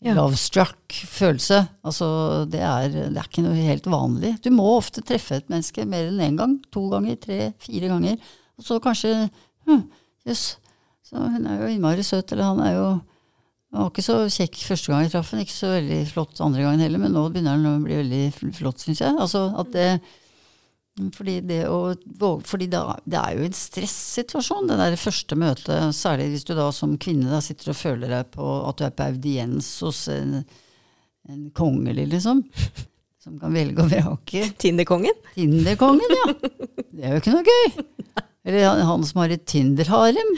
Ja. 0.05 0.13
love 0.19 0.37
struck-følelse. 0.37 1.63
Altså, 1.87 2.07
det 2.51 2.61
er, 2.61 2.89
det 2.93 3.17
er 3.17 3.29
ikke 3.29 3.45
noe 3.47 3.57
helt 3.57 3.87
vanlig. 3.89 4.35
Du 4.45 4.51
må 4.53 4.67
ofte 4.75 5.05
treffe 5.07 5.39
et 5.39 5.49
menneske 5.53 5.87
mer 5.89 6.11
enn 6.11 6.21
én 6.21 6.37
gang. 6.41 6.59
To 6.75 6.89
ganger, 6.93 7.17
tre, 7.23 7.39
fire 7.63 7.89
ganger. 7.93 8.19
Og 8.59 8.67
så 8.67 8.81
kanskje 8.83 9.15
hm, 9.69 9.87
Jøss, 10.29 10.45
hun 11.15 11.47
er 11.47 11.63
jo 11.63 11.71
innmari 11.73 12.05
søt, 12.05 12.33
eller 12.33 12.51
han 12.51 12.63
er 12.65 12.77
jo 12.77 12.87
han 13.75 13.83
var 13.83 13.91
ikke 13.91 14.05
så 14.07 14.17
kjekk 14.31 14.61
første 14.69 14.93
gang 14.93 15.01
jeg 15.03 15.11
traff 15.11 15.33
ham, 15.35 15.41
ikke 15.43 15.51
så 15.51 15.73
veldig 15.73 15.97
flott 16.07 16.41
andre 16.45 16.63
gangen 16.63 16.83
heller, 16.85 17.01
men 17.03 17.11
nå 17.11 17.25
begynner 17.27 17.57
han 17.57 17.67
å 17.67 17.81
bli 17.83 17.97
veldig 17.99 18.53
flott, 18.55 18.85
syns 18.85 19.01
jeg. 19.03 19.17
Altså 19.19 19.49
at 19.59 19.73
det 19.75 19.89
fordi 21.17 21.41
det, 21.43 21.61
å, 21.67 21.95
fordi 22.47 22.69
det, 22.71 22.79
er- 23.19 23.35
jo 23.35 23.47
en 23.49 23.57
stressituasjon, 23.59 24.69
det 24.71 24.77
der 24.79 24.95
første 25.01 25.35
møtet. 25.39 25.89
Særlig 25.97 26.29
hvis 26.33 26.45
du 26.47 26.53
da 26.55 26.69
som 26.75 26.95
kvinne 27.03 27.33
da 27.33 27.41
sitter 27.43 27.73
og 27.73 27.79
føler 27.81 28.13
deg 28.15 28.29
på 28.37 28.51
at 28.69 28.79
du 28.79 28.85
er 28.87 28.95
på 28.95 29.09
audiens 29.11 29.71
hos 29.83 30.05
en, 30.15 30.45
en 31.31 31.49
kongelig, 31.57 32.07
liksom. 32.15 32.45
Som 33.25 33.41
kan 33.41 33.55
velge 33.57 33.81
og 33.83 33.89
vrake. 33.91 34.45
Tinderkongen? 34.61 35.17
Tinderkongen, 35.35 36.15
ja. 36.21 36.29
Det 36.95 37.03
er 37.03 37.17
jo 37.17 37.23
ikke 37.25 37.33
noe 37.35 37.49
gøy. 37.49 37.83
Eller 38.45 38.85
han, 38.85 39.03
som 39.09 39.23
har 39.23 39.33
et 39.33 39.47
Tinder-harem. 39.49 40.31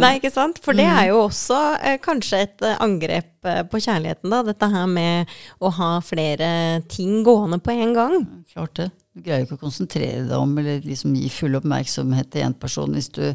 Nei, 0.00 0.14
ikke 0.16 0.30
sant? 0.32 0.56
For 0.64 0.72
det 0.74 0.86
er 0.88 1.10
jo 1.10 1.18
også 1.26 1.58
eh, 1.84 1.98
kanskje 2.02 2.38
et 2.46 2.64
eh, 2.64 2.78
angrep 2.80 3.44
eh, 3.44 3.60
på 3.68 3.76
kjærligheten, 3.84 4.32
da. 4.32 4.40
Dette 4.48 4.70
her 4.72 4.88
med 4.88 5.30
å 5.60 5.68
ha 5.76 5.90
flere 6.02 6.48
ting 6.90 7.20
gående 7.26 7.60
på 7.62 7.74
en 7.76 7.92
gang. 7.94 8.16
Klart 8.54 8.80
det. 8.80 8.88
Du 9.12 9.20
greier 9.24 9.44
ikke 9.44 9.58
å 9.58 9.64
konsentrere 9.66 10.24
deg 10.24 10.38
om 10.38 10.54
eller 10.60 10.84
liksom 10.86 11.16
gi 11.18 11.28
full 11.32 11.58
oppmerksomhet 11.58 12.30
til 12.32 12.46
én 12.46 12.54
person 12.56 12.94
hvis 12.96 13.10
du 13.12 13.26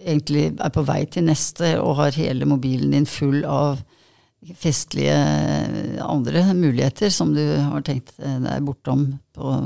egentlig 0.00 0.50
er 0.52 0.72
på 0.74 0.84
vei 0.86 1.00
til 1.10 1.24
neste 1.26 1.72
og 1.80 1.96
har 1.98 2.18
hele 2.20 2.48
mobilen 2.48 2.92
din 2.94 3.08
full 3.08 3.40
av 3.48 3.80
festlige 4.56 5.16
andre 6.04 6.44
muligheter 6.56 7.10
som 7.12 7.32
du 7.36 7.42
har 7.42 7.82
tenkt 7.84 8.14
deg 8.20 8.64
bortom 8.64 9.06
på 9.36 9.56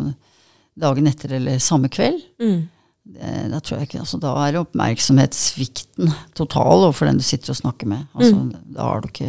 dagen 0.80 1.10
etter 1.10 1.36
eller 1.36 1.60
samme 1.62 1.90
kveld. 1.92 2.22
Mm. 2.42 2.64
Det, 3.04 3.30
da, 3.52 3.60
tror 3.60 3.78
jeg 3.78 3.90
ikke, 3.90 4.00
altså, 4.00 4.18
da 4.22 4.32
er 4.46 4.58
oppmerksomhetssvikten 4.62 6.12
total 6.38 6.86
overfor 6.86 7.10
den 7.10 7.20
du 7.20 7.26
sitter 7.26 7.52
og 7.52 7.60
snakker 7.60 7.90
med. 7.90 8.06
Altså, 8.16 8.62
Da 8.74 8.88
har 8.88 9.04
du 9.04 9.10
ikke, 9.10 9.28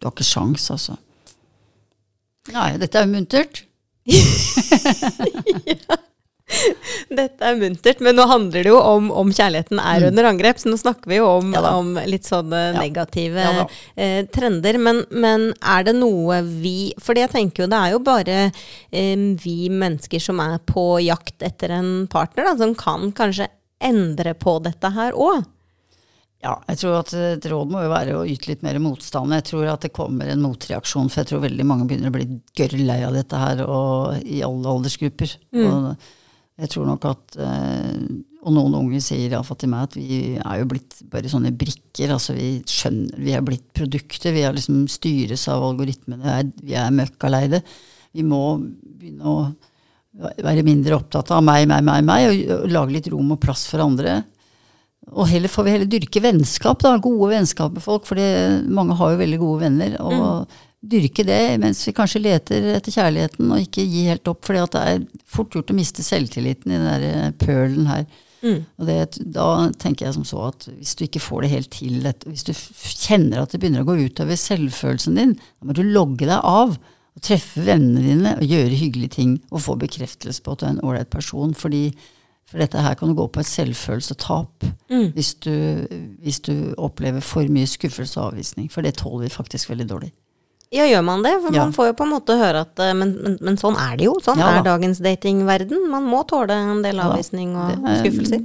du 0.00 0.08
har 0.08 0.14
ikke 0.14 0.26
sjans, 0.26 0.70
altså. 0.72 0.96
Nei, 2.54 2.70
dette 2.80 2.98
er 2.98 3.04
jo 3.04 3.12
muntert. 3.12 3.65
Dette 7.10 7.42
er 7.42 7.56
muntert, 7.58 7.98
men 8.04 8.14
nå 8.14 8.22
handler 8.30 8.62
det 8.62 8.70
jo 8.70 8.78
om 8.78 9.08
om 9.10 9.32
kjærligheten 9.34 9.80
er 9.82 10.04
under 10.06 10.28
angrep. 10.28 10.60
Så 10.62 10.70
nå 10.70 10.78
snakker 10.78 11.10
vi 11.10 11.18
jo 11.18 11.26
om, 11.40 11.50
Ja 11.56 11.72
om 11.74 11.96
litt 12.06 12.26
sånne 12.28 12.60
Ja. 12.68 12.78
negative 12.78 13.42
Ja 13.42 13.64
eh, 13.96 14.20
trender. 14.30 14.78
Men, 14.78 15.02
men 15.10 15.48
er 15.58 15.82
det 15.88 15.96
noe 15.98 16.38
vi 16.46 16.92
For 17.02 17.18
jeg 17.18 17.32
tenker 17.34 17.64
jo 17.64 17.70
det 17.72 17.80
er 17.82 17.96
jo 17.96 18.00
bare 18.06 18.38
eh, 18.92 19.16
vi 19.42 19.56
mennesker 19.72 20.22
som 20.22 20.38
er 20.44 20.58
på 20.62 20.86
jakt 21.02 21.42
etter 21.42 21.74
en 21.80 22.06
partner, 22.06 22.44
da, 22.46 22.56
som 22.62 22.74
kan 22.78 23.10
kanskje 23.16 23.50
endre 23.82 24.32
på 24.38 24.56
dette 24.64 24.88
her 24.94 25.12
òg. 25.18 25.42
Ja, 26.44 26.52
jeg 26.68 26.78
tror 26.82 26.98
at 27.00 27.14
et 27.16 27.46
råd 27.48 27.70
må 27.72 27.80
jo 27.82 27.90
være 27.90 28.18
å 28.18 28.26
yte 28.28 28.50
litt 28.50 28.62
mer 28.62 28.76
motstand. 28.82 29.32
Jeg 29.38 29.46
tror 29.48 29.70
at 29.72 29.86
det 29.86 29.94
kommer 29.96 30.28
en 30.30 30.44
motreaksjon, 30.44 31.08
for 31.10 31.22
jeg 31.22 31.30
tror 31.30 31.42
veldig 31.46 31.64
mange 31.66 31.86
begynner 31.88 32.12
å 32.12 32.16
bli 32.16 32.26
gørr 32.58 32.76
lei 32.82 33.00
av 33.06 33.16
dette 33.16 33.40
her, 33.40 33.62
og 33.64 34.20
i 34.20 34.42
alle 34.46 34.74
aldersgrupper. 34.76 35.32
Og 35.64 35.88
jeg 36.56 36.72
tror 36.72 36.86
nok 36.88 37.04
at 37.04 37.36
eh, 37.44 37.96
Og 38.46 38.54
noen 38.54 38.76
unge 38.78 39.00
sier 39.04 39.28
iallfall 39.28 39.58
til 39.60 39.68
meg 39.68 39.88
at 39.88 39.96
vi 39.98 40.20
er 40.38 40.60
jo 40.60 40.68
blitt 40.70 41.00
bare 41.12 41.28
sånne 41.28 41.50
brikker. 41.52 42.12
Altså 42.14 42.36
vi 42.36 42.62
skjønner 42.64 43.18
Vi 43.20 43.34
er 43.36 43.42
blitt 43.44 43.66
produkter. 43.76 44.32
Vi 44.32 44.44
er 44.46 44.54
liksom 44.56 44.86
styres 44.88 45.48
av 45.52 45.64
algoritmene. 45.66 46.38
Vi 46.62 46.76
er, 46.78 46.94
møkkaleide. 46.94 47.60
Vi 48.16 48.24
må 48.24 48.40
begynne 48.60 49.26
å 49.26 49.36
være 50.16 50.64
mindre 50.64 50.96
opptatt 50.96 51.34
av 51.34 51.42
meg, 51.44 51.66
meg, 51.68 51.82
meg, 51.84 52.06
meg, 52.06 52.46
og 52.54 52.70
lage 52.72 52.94
litt 52.94 53.10
rom 53.12 53.34
og 53.34 53.42
plass 53.42 53.66
for 53.68 53.84
andre. 53.84 54.22
Og 55.14 55.28
heller 55.30 55.50
får 55.50 55.66
vi 55.66 55.74
heller 55.76 55.90
dyrke 55.90 56.22
vennskap, 56.24 56.80
da. 56.82 56.96
Gode 57.02 57.30
vennskap 57.30 57.74
med 57.76 57.84
folk. 57.84 58.06
For 58.08 58.18
mange 58.66 58.96
har 58.98 59.12
jo 59.12 59.20
veldig 59.22 59.38
gode 59.42 59.62
venner. 59.62 59.98
Og 60.02 60.56
dyrke 60.86 61.24
det 61.26 61.40
mens 61.62 61.80
vi 61.86 61.94
kanskje 61.96 62.22
leter 62.22 62.68
etter 62.76 62.94
kjærligheten, 62.94 63.50
og 63.50 63.62
ikke 63.62 63.86
gi 63.86 64.06
helt 64.10 64.28
opp. 64.30 64.44
For 64.46 64.56
det 64.56 64.82
er 64.82 65.04
fort 65.30 65.54
gjort 65.54 65.72
å 65.72 65.76
miste 65.78 66.04
selvtilliten 66.06 66.72
i 66.72 66.78
den 66.78 66.88
der 66.88 67.06
eh, 67.08 67.34
pølen 67.38 67.88
her. 67.90 68.06
Og 68.78 68.86
det, 68.86 68.98
da 69.34 69.46
tenker 69.80 70.06
jeg 70.06 70.16
som 70.18 70.26
så 70.28 70.42
at 70.50 70.68
hvis 70.70 70.94
du 70.98 71.06
ikke 71.06 71.22
får 71.24 71.46
det 71.46 71.52
helt 71.54 71.70
til, 71.74 72.10
hvis 72.28 72.44
du 72.46 72.52
kjenner 72.52 73.42
at 73.42 73.54
det 73.54 73.62
begynner 73.62 73.82
å 73.82 73.88
gå 73.88 73.96
utover 74.06 74.38
selvfølelsen 74.38 75.18
din, 75.18 75.32
da 75.34 75.66
må 75.66 75.74
du 75.76 75.82
logge 75.86 76.28
deg 76.28 76.38
av. 76.42 76.76
Og 77.16 77.24
treffe 77.24 77.62
vennene 77.64 78.02
dine 78.04 78.34
og 78.36 78.44
gjøre 78.44 78.76
hyggelige 78.76 79.14
ting 79.14 79.30
og 79.48 79.62
få 79.64 79.78
bekreftelse 79.80 80.42
på 80.44 80.52
at 80.52 80.60
du 80.60 80.66
er 80.66 80.74
en 80.74 80.82
ålreit 80.84 81.08
person. 81.10 81.54
fordi 81.56 81.88
for 82.46 82.58
dette 82.62 82.78
her 82.78 82.94
kan 82.94 83.08
du 83.10 83.14
gå 83.18 83.24
på 83.34 83.40
et 83.42 83.48
selvfølelsetap 83.50 84.66
hvis, 85.16 85.34
du, 85.42 85.50
hvis 86.22 86.38
du 86.46 86.52
opplever 86.78 87.20
for 87.24 87.42
mye 87.50 87.66
skuffelse 87.66 88.20
og 88.20 88.32
avvisning. 88.32 88.68
For 88.70 88.82
det 88.86 88.94
tåler 89.00 89.26
vi 89.26 89.32
faktisk 89.34 89.70
veldig 89.72 89.86
dårlig. 89.90 90.12
Ja, 90.74 90.82
gjør 90.90 91.02
man 91.06 91.22
det? 91.22 91.32
For 91.42 91.54
Ja. 91.54 91.62
man 91.64 91.72
får 91.74 91.86
jo 91.88 91.92
på 91.98 92.04
en 92.06 92.10
måte 92.10 92.34
høre 92.38 92.60
at 92.66 92.78
eh, 92.82 92.92
men, 92.98 93.12
men, 93.22 93.36
men 93.40 93.56
sånn 93.58 93.76
er 93.78 93.96
det 93.98 94.06
jo. 94.08 94.16
Sånn 94.22 94.38
Ja 94.42 94.48
er 94.58 94.64
dagens 94.66 94.98
datingverden. 95.02 95.84
Man 95.90 96.06
må 96.10 96.24
tåle 96.26 96.54
en 96.58 96.82
del 96.82 96.98
Ja 96.98 97.06
avvisning 97.10 97.52
og 97.54 97.76
Det 97.84 97.92
er- 97.92 98.00
skuffelser. 98.02 98.42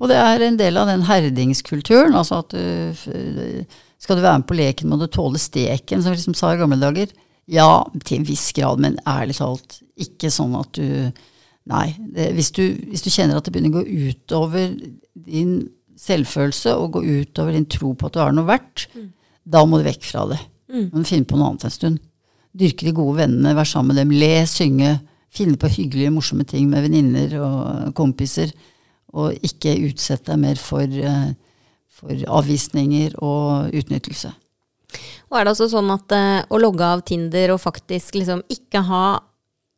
Og 0.00 0.08
det 0.12 0.18
er 0.20 0.44
en 0.48 0.56
del 0.60 0.76
av 0.76 0.86
den 0.90 1.02
herdingskulturen. 1.08 2.12
Altså 2.14 2.40
at 2.42 2.52
du, 2.52 3.64
skal 3.98 4.16
du 4.18 4.22
være 4.24 4.38
med 4.42 4.48
på 4.50 4.56
leken, 4.58 4.88
må 4.92 4.98
du 5.00 5.06
tåle 5.08 5.40
steken, 5.40 6.02
som 6.04 6.12
vi 6.12 6.18
liksom 6.20 6.36
sa 6.36 6.52
i 6.52 6.60
gamle 6.60 6.76
dager. 6.80 7.08
Ja, 7.48 7.84
til 8.04 8.20
en 8.20 8.24
viss 8.28 8.52
grad, 8.52 8.78
men 8.80 8.98
ærlig 9.08 9.36
talt 9.40 9.80
ikke 10.00 10.28
sånn 10.32 10.54
at 10.60 10.72
du 10.76 11.12
Nei. 11.70 11.92
Det, 12.14 12.32
hvis, 12.36 12.50
du, 12.56 12.64
hvis 12.90 13.04
du 13.04 13.10
kjenner 13.12 13.38
at 13.38 13.46
det 13.46 13.54
begynner 13.54 13.74
å 13.74 13.82
gå 13.82 14.08
utover 14.10 14.72
din 15.14 15.60
selvfølelse 16.02 16.74
og 16.78 16.96
gå 16.96 17.02
utover 17.22 17.54
din 17.54 17.68
tro 17.70 17.92
på 17.94 18.08
at 18.08 18.16
du 18.16 18.22
har 18.22 18.34
noe 18.34 18.48
verdt, 18.48 18.88
da 19.42 19.62
må 19.66 19.78
du 19.78 19.86
vekk 19.86 20.08
fra 20.08 20.26
det. 20.32 20.40
Mm. 20.72 20.88
du 20.90 21.04
finne 21.04 21.28
på 21.28 21.38
noe 21.38 21.52
annet 21.52 21.68
en 21.68 21.74
stund. 21.74 22.02
Dyrke 22.56 22.86
de 22.88 22.94
gode 22.96 23.18
vennene, 23.20 23.54
være 23.56 23.68
sammen 23.68 23.94
med 23.94 24.02
dem, 24.02 24.14
le, 24.16 24.34
synge. 24.48 24.96
Finne 25.32 25.56
på 25.56 25.70
hyggelige, 25.72 26.12
morsomme 26.12 26.44
ting 26.48 26.66
med 26.68 26.84
venninner 26.84 27.38
og 27.40 27.94
kompiser. 27.96 28.52
Og 29.16 29.36
ikke 29.44 29.78
utsette 29.88 30.32
deg 30.32 30.40
mer 30.40 30.60
for, 30.60 30.84
eh, 30.84 31.32
for 31.92 32.24
avvisninger 32.40 33.16
og 33.20 33.72
utnyttelse. 33.72 34.32
Og 35.30 35.38
er 35.38 35.44
det 35.44 35.52
også 35.54 35.70
sånn 35.72 35.92
at 35.92 36.12
eh, 36.12 36.44
å 36.48 36.60
logge 36.60 36.84
av 36.84 37.04
Tinder 37.08 37.54
og 37.54 37.62
faktisk 37.62 38.18
liksom 38.20 38.42
ikke 38.52 38.84
ha 38.88 39.04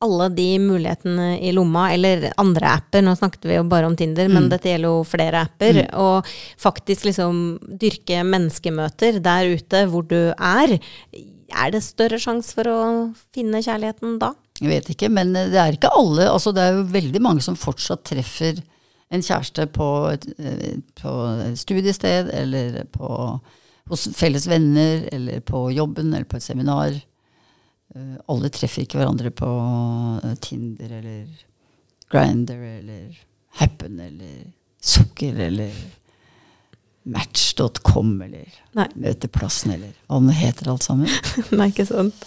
alle 0.04 0.28
de 0.36 0.48
mulighetene 0.62 1.28
i 1.40 1.52
lomma, 1.56 1.88
eller 1.94 2.28
andre 2.40 2.76
apper, 2.78 3.04
nå 3.04 3.14
snakket 3.18 3.48
vi 3.48 3.58
jo 3.58 3.66
bare 3.70 3.88
om 3.88 3.96
Tinder, 3.98 4.28
men 4.32 4.50
dette 4.52 4.70
gjelder 4.70 4.92
jo 4.92 5.04
flere 5.08 5.44
apper, 5.46 5.80
og 6.00 6.28
faktisk 6.60 7.08
liksom 7.08 7.40
dyrke 7.80 8.22
menneskemøter 8.28 9.20
der 9.24 9.54
ute 9.56 9.84
hvor 9.90 10.06
du 10.08 10.20
er, 10.34 10.78
er 11.54 11.74
det 11.74 11.82
større 11.86 12.18
sjanse 12.22 12.54
for 12.56 12.70
å 12.70 12.78
finne 13.34 13.62
kjærligheten 13.64 14.18
da? 14.22 14.32
Jeg 14.60 14.70
vet 14.70 14.92
ikke, 14.94 15.10
men 15.10 15.34
det 15.34 15.58
er 15.58 15.74
ikke 15.74 15.90
alle. 15.94 16.28
Altså, 16.30 16.52
det 16.54 16.62
er 16.62 16.78
jo 16.78 16.86
veldig 16.94 17.20
mange 17.22 17.42
som 17.44 17.58
fortsatt 17.58 18.04
treffer 18.06 18.60
en 19.14 19.22
kjæreste 19.22 19.66
på 19.74 19.88
eh, 20.14 20.78
på 21.00 21.14
studiested, 21.58 22.30
eller 22.34 22.84
på, 22.94 23.08
hos 23.90 24.06
felles 24.16 24.46
venner, 24.50 25.08
eller 25.12 25.42
på 25.44 25.66
jobben, 25.74 26.12
eller 26.12 26.28
på 26.28 26.38
et 26.38 26.46
seminar. 26.46 26.96
Eh, 27.94 28.16
Alle 28.33 28.50
treffer 28.54 28.85
ikke 28.85 28.98
hverandre 29.00 29.30
på 29.35 29.48
eh, 30.24 30.35
Tinder 30.44 30.96
eller 31.00 31.26
Grinder 32.12 32.61
eller 32.78 33.18
Happen 33.61 34.00
eller 34.02 34.48
Sukker 34.85 35.38
eller 35.48 35.70
Match.com 37.04 38.14
eller 38.24 38.48
Nei. 38.78 38.87
Møteplassen 38.96 39.74
eller 39.74 39.92
hva 40.09 40.20
det 40.24 40.37
heter 40.38 40.70
alt 40.72 40.87
sammen. 40.87 41.11
Nei, 41.59 41.68
ikke 41.72 41.85
sant. 41.88 42.24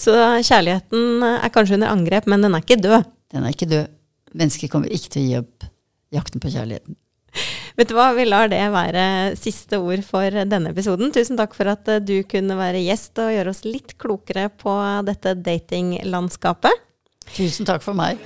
Så 0.00 0.14
kjærligheten 0.16 1.24
er 1.28 1.52
kanskje 1.52 1.76
under 1.78 1.92
angrep, 1.92 2.28
men 2.30 2.44
den 2.44 2.56
er 2.56 2.64
ikke 2.64 2.80
død. 2.80 3.04
Den 3.34 3.44
er 3.44 3.52
ikke 3.54 3.68
død. 3.70 3.92
Mennesker 4.34 4.72
kommer 4.72 4.90
ikke 4.90 5.12
til 5.12 5.22
å 5.22 5.26
gi 5.28 5.36
opp 5.42 5.66
jakten 6.14 6.42
på 6.42 6.50
kjærligheten. 6.54 6.96
Vet 7.74 7.90
du 7.90 7.96
hva, 7.96 8.12
vi 8.14 8.26
lar 8.28 8.46
det 8.52 8.60
være 8.70 9.04
siste 9.38 9.80
ord 9.82 10.04
for 10.06 10.30
denne 10.46 10.70
episoden. 10.70 11.10
Tusen 11.14 11.38
takk 11.40 11.56
for 11.58 11.72
at 11.72 11.90
eh, 11.90 12.02
du 12.02 12.20
kunne 12.30 12.54
være 12.58 12.84
gjest 12.84 13.18
og 13.18 13.32
gjøre 13.34 13.50
oss 13.50 13.64
litt 13.66 13.96
klokere 13.98 14.46
på 14.62 14.76
dette 15.08 15.34
datinglandskapet. 15.42 16.84
Tusen 17.34 17.66
takk 17.66 17.82
for 17.82 17.98
meg. 17.98 18.20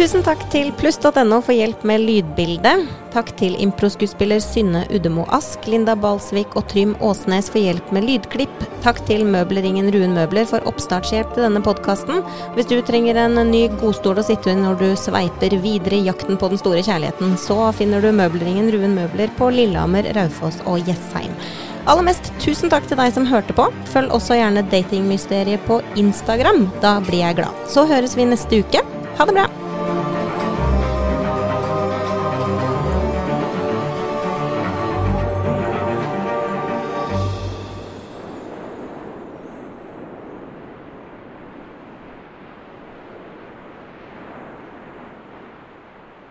Tusen 0.00 0.22
takk 0.24 0.46
til 0.48 0.70
pluss.no 0.80 1.42
for 1.44 1.52
hjelp 1.52 1.82
med 1.84 2.00
lydbildet. 2.00 2.86
Takk 3.12 3.34
til 3.36 3.52
improskuespiller 3.60 4.40
Synne 4.40 4.86
Uddemo 4.96 5.26
Ask, 5.36 5.66
Linda 5.68 5.92
Balsvik 5.92 6.56
og 6.56 6.64
Trym 6.70 6.94
Åsnes 7.04 7.50
for 7.52 7.60
hjelp 7.60 7.90
med 7.92 8.06
lydklipp. 8.08 8.64
Takk 8.80 9.02
til 9.04 9.26
møbelringen 9.28 9.90
Ruen 9.92 10.16
Møbler 10.16 10.48
for 10.48 10.64
oppstartshjelp 10.70 11.34
til 11.34 11.44
denne 11.44 11.60
podkasten. 11.60 12.24
Hvis 12.56 12.70
du 12.72 12.78
trenger 12.80 13.20
en 13.26 13.36
ny 13.50 13.66
godstol 13.82 14.22
å 14.22 14.24
sitte 14.24 14.54
i 14.54 14.56
når 14.56 14.80
du 14.80 14.88
sveiper 14.96 15.58
videre 15.60 16.00
i 16.00 16.08
jakten 16.08 16.40
på 16.40 16.48
den 16.48 16.64
store 16.64 16.80
kjærligheten, 16.88 17.36
så 17.36 17.68
finner 17.76 18.00
du 18.00 18.08
møbelringen 18.08 18.72
Ruen 18.72 18.96
Møbler 18.96 19.28
på 19.36 19.52
Lillehammer, 19.52 20.08
Raufoss 20.16 20.64
og 20.64 20.80
Jessheim. 20.88 21.36
Aller 21.84 22.08
mest 22.08 22.32
tusen 22.40 22.72
takk 22.72 22.88
til 22.88 22.96
deg 23.04 23.12
som 23.12 23.28
hørte 23.28 23.52
på. 23.52 23.68
Følg 23.92 24.16
også 24.16 24.40
gjerne 24.40 24.64
Datingmysteriet 24.72 25.60
på 25.68 25.82
Instagram. 26.00 26.70
Da 26.80 27.02
blir 27.04 27.26
jeg 27.26 27.42
glad. 27.44 27.66
Så 27.68 27.84
høres 27.84 28.16
vi 28.16 28.32
neste 28.32 28.64
uke. 28.64 28.86
Ha 29.20 29.28
det 29.28 29.36
bra. 29.36 29.50